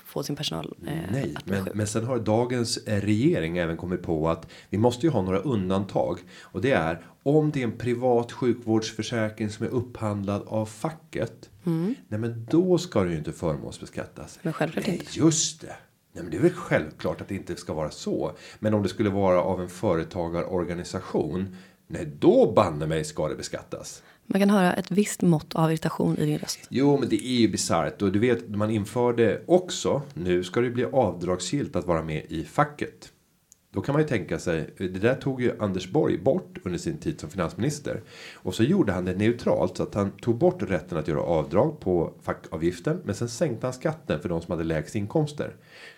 [0.05, 4.28] få sin personal eh, Nej, men, men sen har dagens eh, regering även kommit på
[4.28, 6.18] att vi måste ju ha några undantag.
[6.40, 11.51] Och det är om det är en privat sjukvårdsförsäkring som är upphandlad av facket.
[11.64, 14.38] Nej, men då ska det ju inte förmånsbeskattas.
[14.43, 15.18] Men självklart Nej, inte.
[15.18, 15.76] just det.
[16.12, 18.32] Nej, men det är väl självklart att det inte ska vara så.
[18.59, 21.57] Men om det skulle vara av en företagarorganisation.
[21.93, 24.03] Nej, då banne mig ska det beskattas.
[24.26, 26.59] Man kan höra ett visst mått av irritation i din röst.
[26.68, 30.03] Jo, men det är ju bisarrt och du vet, man införde också.
[30.14, 33.12] Nu ska det bli avdragsgillt att vara med i facket.
[33.72, 34.74] Då kan man ju tänka sig.
[34.78, 38.03] Det där tog ju Anders Borg bort under sin tid som finansminister
[38.34, 41.80] och så gjorde han det neutralt så att han tog bort rätten att göra avdrag
[41.80, 45.57] på fackavgiften, men sen sänkte han skatten för de som hade lägst inkomster.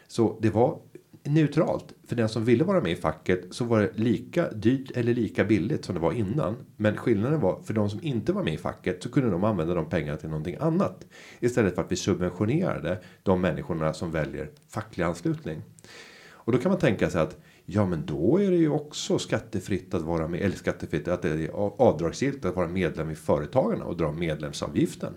[0.08, 0.78] Så det var
[1.24, 5.14] neutralt för den som ville vara med i facket så var det lika dyrt eller
[5.14, 6.56] lika billigt som det var innan.
[6.76, 9.74] Men skillnaden var för de som inte var med i facket så kunde de använda
[9.74, 11.06] de pengarna till någonting annat
[11.40, 15.62] istället för att vi subventionerade de människorna som väljer facklig anslutning.
[16.30, 19.94] Och då kan man tänka sig att ja, men då är det ju också skattefritt
[19.94, 21.50] att vara med eller skattefritt att det är
[21.82, 25.14] avdragsgillt att vara medlem i företagarna och dra medlemsavgiften.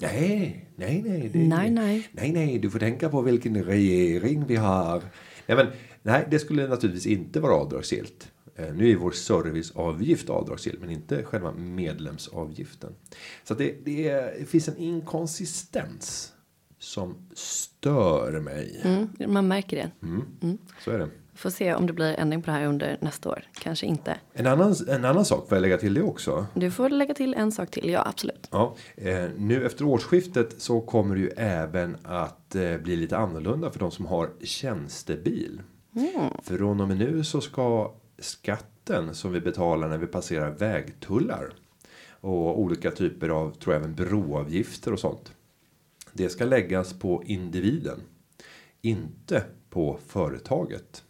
[0.00, 1.30] Nej, nej, nej.
[1.32, 2.08] Det, Nej, nej.
[2.12, 5.02] Nej, nej, du får tänka på vilken regering vi har.
[5.46, 5.66] Nej, men
[6.02, 8.32] nej, det skulle naturligtvis inte vara avdragsgillt.
[8.56, 12.92] Eh, Nu är vår serviceavgift avdragsgill, men inte själva medlemsavgiften.
[13.44, 16.32] Så det, det, är, det finns en inkonsistens
[16.78, 18.80] som stör mig.
[18.84, 19.90] Mm, man märker det.
[20.84, 21.08] Så är det.
[21.40, 23.42] Får se om det blir ändring på det här under nästa år.
[23.52, 24.16] Kanske inte.
[24.32, 26.46] En annan, en annan sak får jag lägga till det också.
[26.54, 27.90] Du får lägga till en sak till.
[27.90, 28.48] Ja, absolut.
[28.50, 33.70] Ja, eh, nu efter årsskiftet så kommer det ju även att eh, bli lite annorlunda
[33.70, 35.62] för de som har tjänstebil.
[36.42, 41.52] För från och med nu så ska skatten som vi betalar när vi passerar vägtullar
[42.20, 45.32] och olika typer av, tror jag även broavgifter och sånt.
[46.12, 48.00] Det ska läggas på individen,
[48.82, 51.04] inte på företaget.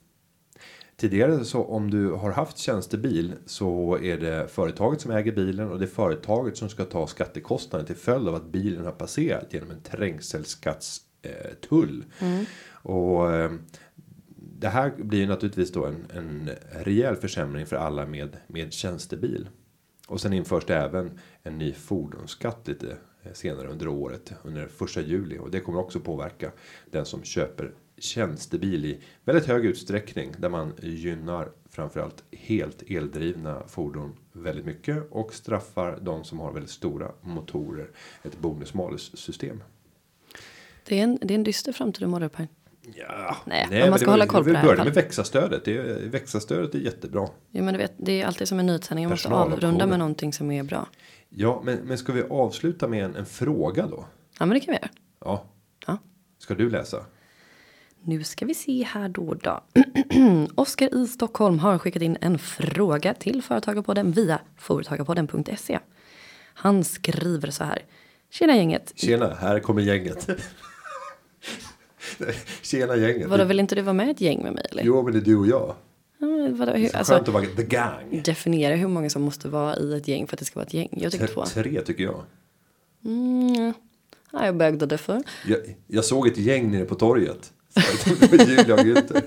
[1.00, 5.78] Tidigare så om du har haft tjänstebil så är det företaget som äger bilen och
[5.78, 9.70] det är företaget som ska ta skattekostnaden till följd av att bilen har passerat genom
[9.70, 12.04] en trängselskattstull.
[12.70, 13.52] Och eh,
[14.36, 19.48] det här blir naturligtvis då en, en rejäl försämring för alla med, med tjänstebil.
[20.08, 25.00] Och sen införs det även en ny fordonsskatt lite eh, senare under året under första
[25.00, 26.52] juli och det kommer också påverka
[26.90, 27.72] den som köper
[28.02, 35.34] tjänstebil i väldigt hög utsträckning där man gynnar framförallt helt eldrivna fordon väldigt mycket och
[35.34, 37.90] straffar de som har väldigt stora motorer
[38.22, 39.62] ett bonus malus system.
[40.84, 42.48] Det är en, det är en dyster framtid imorgon Per.
[42.94, 44.90] Ja, Nej, men man ska det hålla koll på vi det här i alla började
[44.90, 45.68] med växa-stödet.
[46.14, 47.28] Växa-stödet är jättebra.
[47.50, 49.02] Ja, men du vet, det är alltid som en nyhetssändning.
[49.02, 50.88] Jag måste avrunda med någonting som är bra.
[51.28, 54.04] Ja, men, men ska vi avsluta med en, en fråga då?
[54.38, 54.88] Ja, men det kan vi göra.
[55.20, 55.44] Ja.
[55.86, 55.98] Ja.
[56.38, 57.04] Ska du läsa?
[58.02, 59.60] Nu ska vi se här då då.
[60.54, 65.78] Oskar i Stockholm har skickat in en fråga till Företagarpodden via företagarpodden.se.
[66.54, 67.82] Han skriver så här.
[68.30, 68.92] Tjena gänget.
[68.96, 70.28] Tjena, här kommer gänget.
[72.62, 73.28] Tjena gänget.
[73.28, 74.82] Vadå, vill inte du vara med i ett gäng med mig eller?
[74.82, 75.74] Jo, men det är du och jag.
[76.18, 78.22] Ja, vadå, hur, Skönt alltså, att vara the gang.
[78.24, 80.74] definiera hur många som måste vara i ett gäng för att det ska vara ett
[80.74, 80.88] gäng.
[80.92, 81.44] Jag tycker två.
[81.44, 82.24] Tre, tycker jag.
[83.04, 83.72] Mm,
[84.32, 85.22] ja, jag bögde för.
[85.46, 85.58] jag.
[85.86, 87.52] Jag såg ett gäng nere på torget.
[87.74, 89.22] Var Julia och Günther.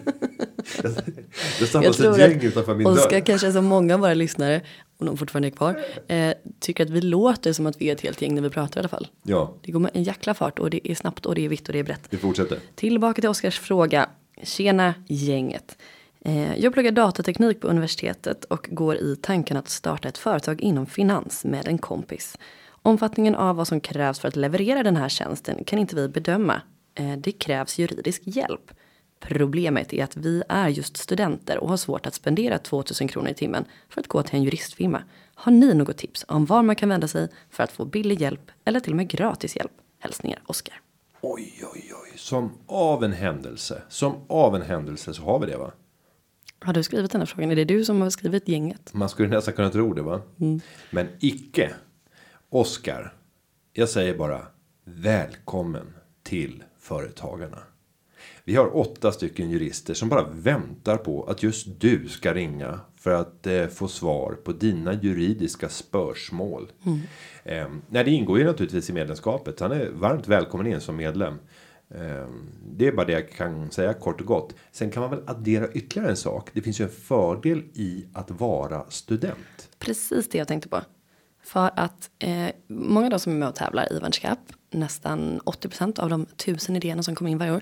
[1.60, 3.20] Det samlas ett gäng utanför min Oskar dörr.
[3.26, 4.62] kanske som många av våra lyssnare,
[5.00, 8.02] om de fortfarande är kvar, eh, tycker att vi låter som att vi är ett
[8.02, 9.08] helt gäng när vi pratar i alla fall.
[9.24, 11.68] Ja, Det går med en jäkla fart och det är snabbt och det är vitt
[11.68, 12.02] och det är brett.
[12.10, 12.60] vi fortsätter.
[12.76, 14.10] Tillbaka till Oskars fråga.
[14.44, 15.78] Tjena gänget.
[16.26, 20.86] Eh, Jag pluggar datateknik på universitetet och går i tanken att starta ett företag inom
[20.86, 22.38] finans med en kompis.
[22.82, 26.62] Omfattningen av vad som krävs för att leverera den här tjänsten kan inte vi bedöma.
[26.96, 28.72] Eh, Det krävs juridisk hjälp.
[29.20, 33.34] Problemet är att vi är just studenter och har svårt att spendera 2000 kronor i
[33.34, 35.04] timmen för att gå till en juristfirma.
[35.36, 38.52] Har ni något tips om var man kan vända sig för att få billig hjälp
[38.66, 39.72] eller till och med gratis hjälp?
[40.00, 40.82] Hälsningar Oskar.
[41.22, 42.18] Oj, oj, oj.
[42.18, 43.82] Som av en händelse.
[43.90, 45.72] Som av en händelse så har vi det va?
[46.60, 47.52] Har du skrivit den här frågan?
[47.52, 48.94] Är det du som har skrivit gänget?
[48.94, 50.22] Man skulle nästan kunna tro det va?
[50.92, 51.74] Men icke.
[52.50, 53.14] Oskar.
[53.74, 54.48] Jag säger bara
[54.84, 57.60] välkommen till Företagarna.
[58.44, 63.12] Vi har åtta stycken jurister som bara väntar på att just du ska ringa för
[63.12, 66.72] att eh, få svar på dina juridiska spörsmål.
[67.44, 69.60] Eh, nej, det ingår ju naturligtvis i medlemskapet.
[69.60, 71.34] Han är varmt välkommen in som medlem.
[71.90, 72.28] Eh,
[72.66, 74.56] det är bara det jag kan säga kort och gott.
[74.72, 76.50] Sen kan man väl addera ytterligare en sak.
[76.54, 79.70] Det finns ju en fördel i att vara student.
[79.80, 80.82] Precis det jag tänkte på.
[81.44, 84.40] För att eh, många av de som är med och tävlar i Världscup,
[84.74, 87.62] nästan 80% av de tusen idéerna som kommer in varje år,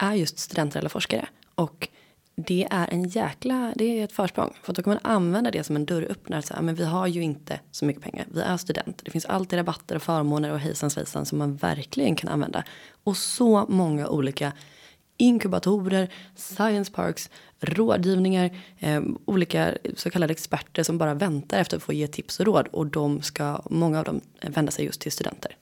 [0.00, 1.28] är just studenter eller forskare.
[1.54, 1.88] Och
[2.34, 4.52] det är en jäkla, det är ett försprång.
[4.62, 6.42] För då kan man använda det som en dörröppnare.
[6.42, 8.26] Så här, men vi har ju inte så mycket pengar.
[8.30, 9.04] Vi är studenter.
[9.04, 12.64] Det finns alltid rabatter och förmåner och hejsan svejsan som man verkligen kan använda.
[13.04, 14.52] Och så många olika
[15.16, 17.30] inkubatorer, science parks,
[17.60, 22.46] rådgivningar, eh, olika så kallade experter som bara väntar efter att få ge tips och
[22.46, 25.56] råd och de ska, många av dem vända sig just till studenter.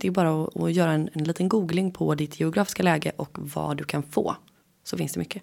[0.00, 3.38] Det är bara att, att göra en, en liten googling på ditt geografiska läge och
[3.38, 4.36] vad du kan få.
[4.84, 5.42] Så finns det mycket.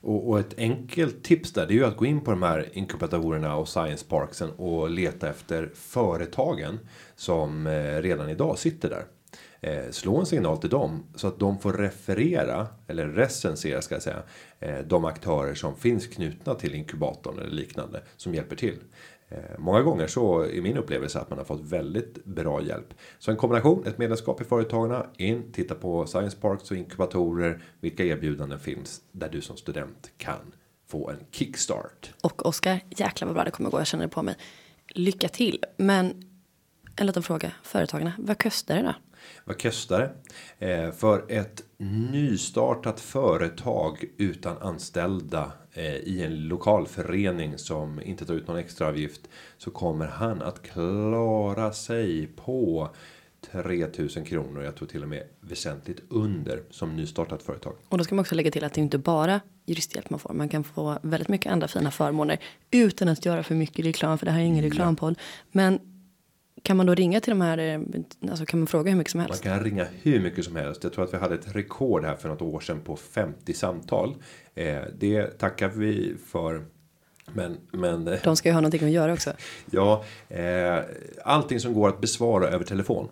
[0.00, 2.68] Och, och ett enkelt tips där det är ju att gå in på de här
[2.72, 6.78] inkubatorerna och science parksen och leta efter företagen
[7.16, 9.04] som eh, redan idag sitter där.
[9.60, 14.02] Eh, slå en signal till dem så att de får referera eller recensera ska jag
[14.02, 14.22] säga
[14.60, 18.78] eh, de aktörer som finns knutna till inkubatorn eller liknande som hjälper till.
[19.32, 22.94] Eh, Många gånger så är min upplevelse att man har fått väldigt bra hjälp.
[23.18, 28.04] Så en kombination, ett medlemskap i Företagarna, in, titta på Science Parks och inkubatorer, vilka
[28.04, 30.54] erbjudanden finns där du som student kan
[30.88, 32.14] få en kickstart.
[32.22, 34.36] Och Oskar, jäklar vad bra det kommer gå, jag känner det på mig.
[34.88, 35.64] Lycka till.
[35.76, 36.24] Men
[36.96, 38.94] en liten fråga, företagarna, vad kostar det då?
[39.44, 40.14] Vad kostar
[40.58, 40.72] det?
[40.72, 48.34] Eh, för ett nystartat företag utan anställda eh, i en lokal förening som inte tar
[48.34, 49.20] ut någon extra avgift
[49.58, 52.88] så kommer han att klara sig på
[53.52, 54.62] 3000 kronor.
[54.62, 57.74] Jag tror till och med väsentligt under som nystartat företag.
[57.88, 60.34] Och då ska man också lägga till att det är inte bara juristhjälp man får.
[60.34, 62.38] Man kan få väldigt mycket andra fina förmåner
[62.70, 65.18] utan att göra för mycket reklam, för det här är ingen reklampodd.
[65.52, 65.78] Men
[66.62, 67.80] kan man då ringa till de här, eh,
[68.30, 69.42] alltså kan man fråga hur mycket som Man helst?
[69.42, 70.84] kan ringa hur mycket som helst.
[70.84, 74.14] Jag tror att vi hade ett rekord här för något år sedan på 50 samtal.
[74.54, 76.64] Eh, det tackar vi för.
[77.32, 79.32] Men, men eh, De ska ju ha någonting att göra också.
[79.70, 80.78] Ja, eh,
[81.24, 83.08] allting som går att besvara över telefon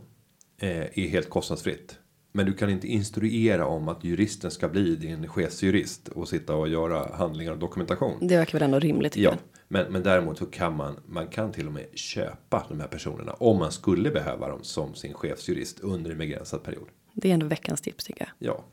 [0.60, 1.96] eh, är helt kostnadsfritt.
[2.32, 6.68] Men du kan inte instruera om att juristen ska bli din chefsjurist och sitta och
[6.68, 8.18] göra handlingar och dokumentation.
[8.28, 9.34] Det verkar väl ändå rimligt Ja,
[9.72, 13.32] men, men däremot så kan man, man kan till och med köpa de här personerna
[13.32, 16.88] om man skulle behöva dem som sin chefsjurist under en begränsad period.
[17.14, 18.52] Det är ändå veckans tips tycker jag.
[18.52, 18.64] Ja,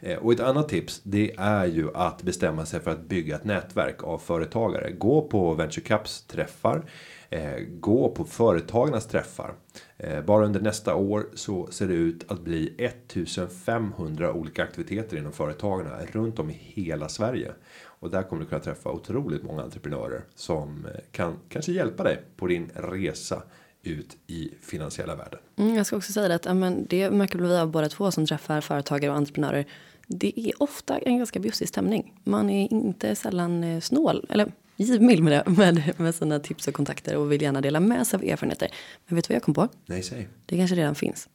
[0.00, 1.00] eh, och ett annat tips.
[1.04, 4.90] Det är ju att bestämma sig för att bygga ett nätverk av företagare.
[4.90, 6.90] Gå på Venture Cups träffar.
[7.30, 9.54] Eh, gå på företagarnas träffar.
[9.96, 15.32] Eh, bara under nästa år så ser det ut att bli 1500 olika aktiviteter inom
[15.32, 17.52] företagarna runt om i hela Sverige.
[18.00, 22.22] Och där kommer du kunna träffa otroligt många entreprenörer som eh, kan kanske hjälpa dig
[22.36, 23.42] på din resa
[23.82, 25.40] ut i finansiella världen.
[25.56, 28.26] Mm, jag ska också säga det att men det märker vi av båda två som
[28.26, 29.66] träffar företagare och entreprenörer.
[30.06, 32.20] Det är ofta en ganska bjussig stämning.
[32.24, 36.74] Man är inte sällan eh, snål, eller givmild med, det, med, med sina tips och
[36.74, 38.68] kontakter och vill gärna dela med sig av erfarenheter.
[39.06, 39.68] Men vet du vad jag kom på?
[39.86, 40.28] Nej, säg.
[40.46, 41.28] Det kanske redan finns.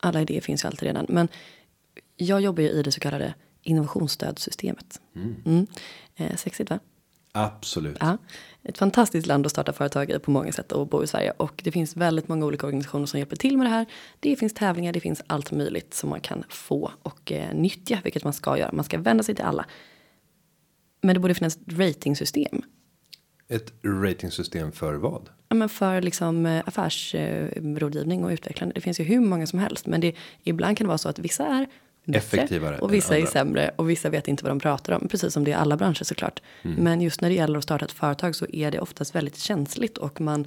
[0.00, 1.06] Alla idéer finns ju alltid redan.
[1.08, 1.28] Men
[2.16, 5.00] jag jobbar ju i det så kallade innovationsstödsystemet.
[5.14, 5.66] Mm.
[6.16, 6.78] Eh, sexigt va?
[7.32, 7.96] Absolut.
[8.00, 8.18] Ja,
[8.62, 11.32] ett fantastiskt land att starta företag i på många sätt och bo i Sverige.
[11.36, 13.86] Och det finns väldigt många olika organisationer som hjälper till med det här.
[14.20, 18.24] Det finns tävlingar, det finns allt möjligt som man kan få och eh, nyttja, vilket
[18.24, 18.72] man ska göra.
[18.72, 19.66] Man ska vända sig till alla.
[21.00, 22.62] Men det borde finnas ett ratingsystem.
[23.48, 25.28] Ett ratingsystem för vad?
[25.48, 28.74] Ja, men för liksom eh, affärsrådgivning och utvecklande.
[28.74, 29.86] Det finns ju hur många som helst.
[29.86, 31.66] Men det, ibland kan det vara så att vissa är
[32.16, 35.08] Effektivare och vissa är sämre och vissa vet inte vad de pratar om.
[35.08, 36.42] Precis som det är i alla branscher såklart.
[36.62, 36.84] Mm.
[36.84, 39.98] Men just när det gäller att starta ett företag så är det oftast väldigt känsligt
[39.98, 40.46] och man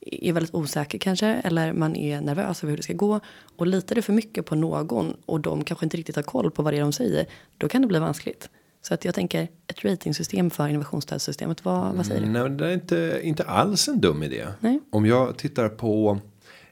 [0.00, 3.20] är väldigt osäker kanske eller man är nervös över hur det ska gå
[3.56, 6.62] och litar du för mycket på någon och de kanske inte riktigt har koll på
[6.62, 7.26] vad det är de säger
[7.58, 8.48] då kan det bli vanskligt.
[8.82, 11.64] Så att jag tänker ett ratingsystem för innovationsstödssystemet.
[11.64, 12.28] Vad, vad säger du?
[12.28, 14.46] Nej, det är inte, inte alls en dum idé.
[14.60, 14.80] Nej.
[14.90, 16.18] Om jag tittar på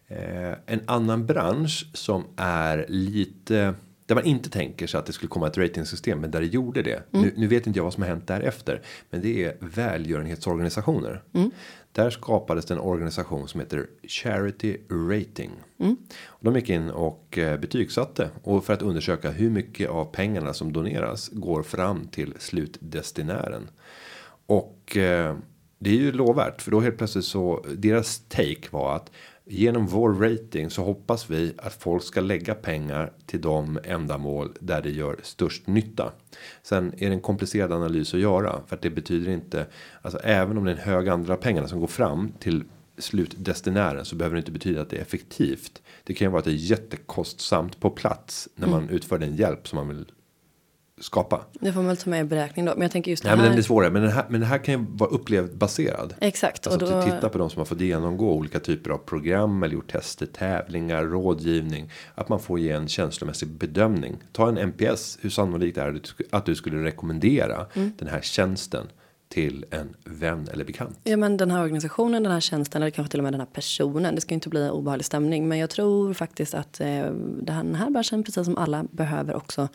[0.09, 3.75] eh, en annan bransch som är lite
[4.11, 6.83] där man inte tänker sig att det skulle komma ett ratingsystem men där det gjorde
[6.83, 7.03] det.
[7.11, 11.23] Nu, nu vet inte jag vad som har hänt därefter, men det är välgörenhetsorganisationer.
[11.93, 15.51] Där skapades det en organisation som heter Charity Rating.
[16.27, 20.55] Och de gick in och eh, betygsatte och för att undersöka hur mycket av pengarna
[20.55, 23.71] som doneras går fram till slutdestinären.
[24.47, 25.37] Och eh,
[25.79, 29.11] det är ju lovvärt för då helt plötsligt så deras take var att
[29.53, 34.83] genom vår rating så hoppas vi att folk ska lägga pengar till de ändamål där
[34.83, 36.13] det gör störst nytta.
[36.63, 39.67] Sen är det en komplicerad analys att göra för att det betyder inte
[40.03, 42.65] alltså även om det är en hög andel av pengarna som går fram till
[42.99, 45.83] slutdestinären så behöver det inte betyda att det är effektivt.
[46.05, 49.69] Det kan ju vara att det är jättekostsamt på plats när man utför den hjälp
[49.69, 50.05] som man vill
[51.01, 51.41] skapa.
[51.53, 52.73] Det får man väl ta med i beräkning då.
[52.73, 53.49] Men jag tänker just Nej det men här.
[53.49, 53.91] den blir svårare.
[53.91, 56.15] Men den här, men den här kan ju vara upplevd baserad.
[56.21, 56.67] Exakt.
[56.67, 59.75] Alltså och då, titta på de som har fått genomgå olika typer av program eller
[59.75, 61.91] gjort tester, tävlingar, rådgivning.
[62.15, 64.17] Att man får ge en känslomässig bedömning.
[64.33, 65.19] Ta en NPS.
[65.21, 67.93] Hur sannolikt är det att du skulle rekommendera Mm.
[67.99, 68.87] den här tjänsten
[69.29, 70.99] till en vän eller bekant?
[71.05, 73.49] Ja men den här organisationen, den här tjänsten eller kanske till och med den här
[73.53, 74.15] personen.
[74.15, 75.49] Det ska ju inte bli obehaglig stämning.
[75.49, 76.87] Men jag tror faktiskt att eh,
[77.43, 79.69] den här branschen, precis som alla, behöver också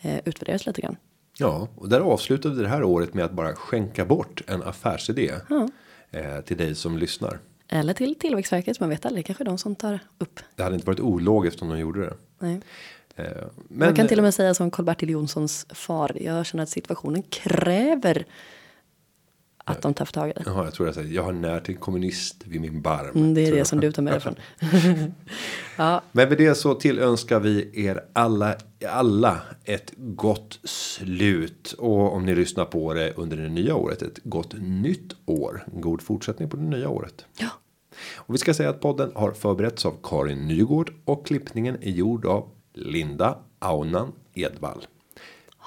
[0.00, 0.96] eh, utvärderas lite grann.
[1.38, 5.32] Ja, och där avslutade vi det här året med att bara skänka bort en affärsidé.
[6.10, 7.38] Eh, till dig som lyssnar.
[7.68, 9.26] Eller till Tillväxtverket, man vet aldrig.
[9.26, 10.40] Kanske de som tar upp.
[10.56, 12.14] Det hade inte varit ologiskt om de gjorde det.
[12.38, 12.60] Nej.
[13.16, 13.24] Eh,
[13.68, 16.16] men, Man kan till och med säga som Karl-Bertil Jonssons far.
[16.20, 18.26] Jag känner att situationen kräver
[19.70, 20.42] att de tar tag i det.
[20.46, 23.10] Jaha, jag tror jag säger, jag har när till kommunist vid min barm.
[23.14, 23.66] Mm, det är det jag.
[23.66, 24.34] som du tar med dig från.
[25.76, 28.56] ja, Men med det så tillönskar vi er alla,
[28.88, 31.74] alla ett gott slut.
[31.78, 35.64] Och om ni lyssnar på det under det nya året, ett gott nytt år.
[35.74, 37.24] En god fortsättning på det nya året.
[37.38, 37.48] ja.
[38.16, 42.26] Och vi ska säga att podden har förberetts av Karin Nygård och klippningen är gjord
[42.26, 44.86] av Linda Aunan Edvall.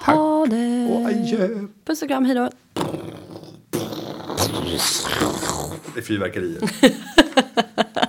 [0.04, 0.88] Tack Ha det!
[0.92, 1.66] och adjö.
[1.84, 2.50] Puss och kram, hej då!
[5.94, 6.62] Det är fyrverkerier.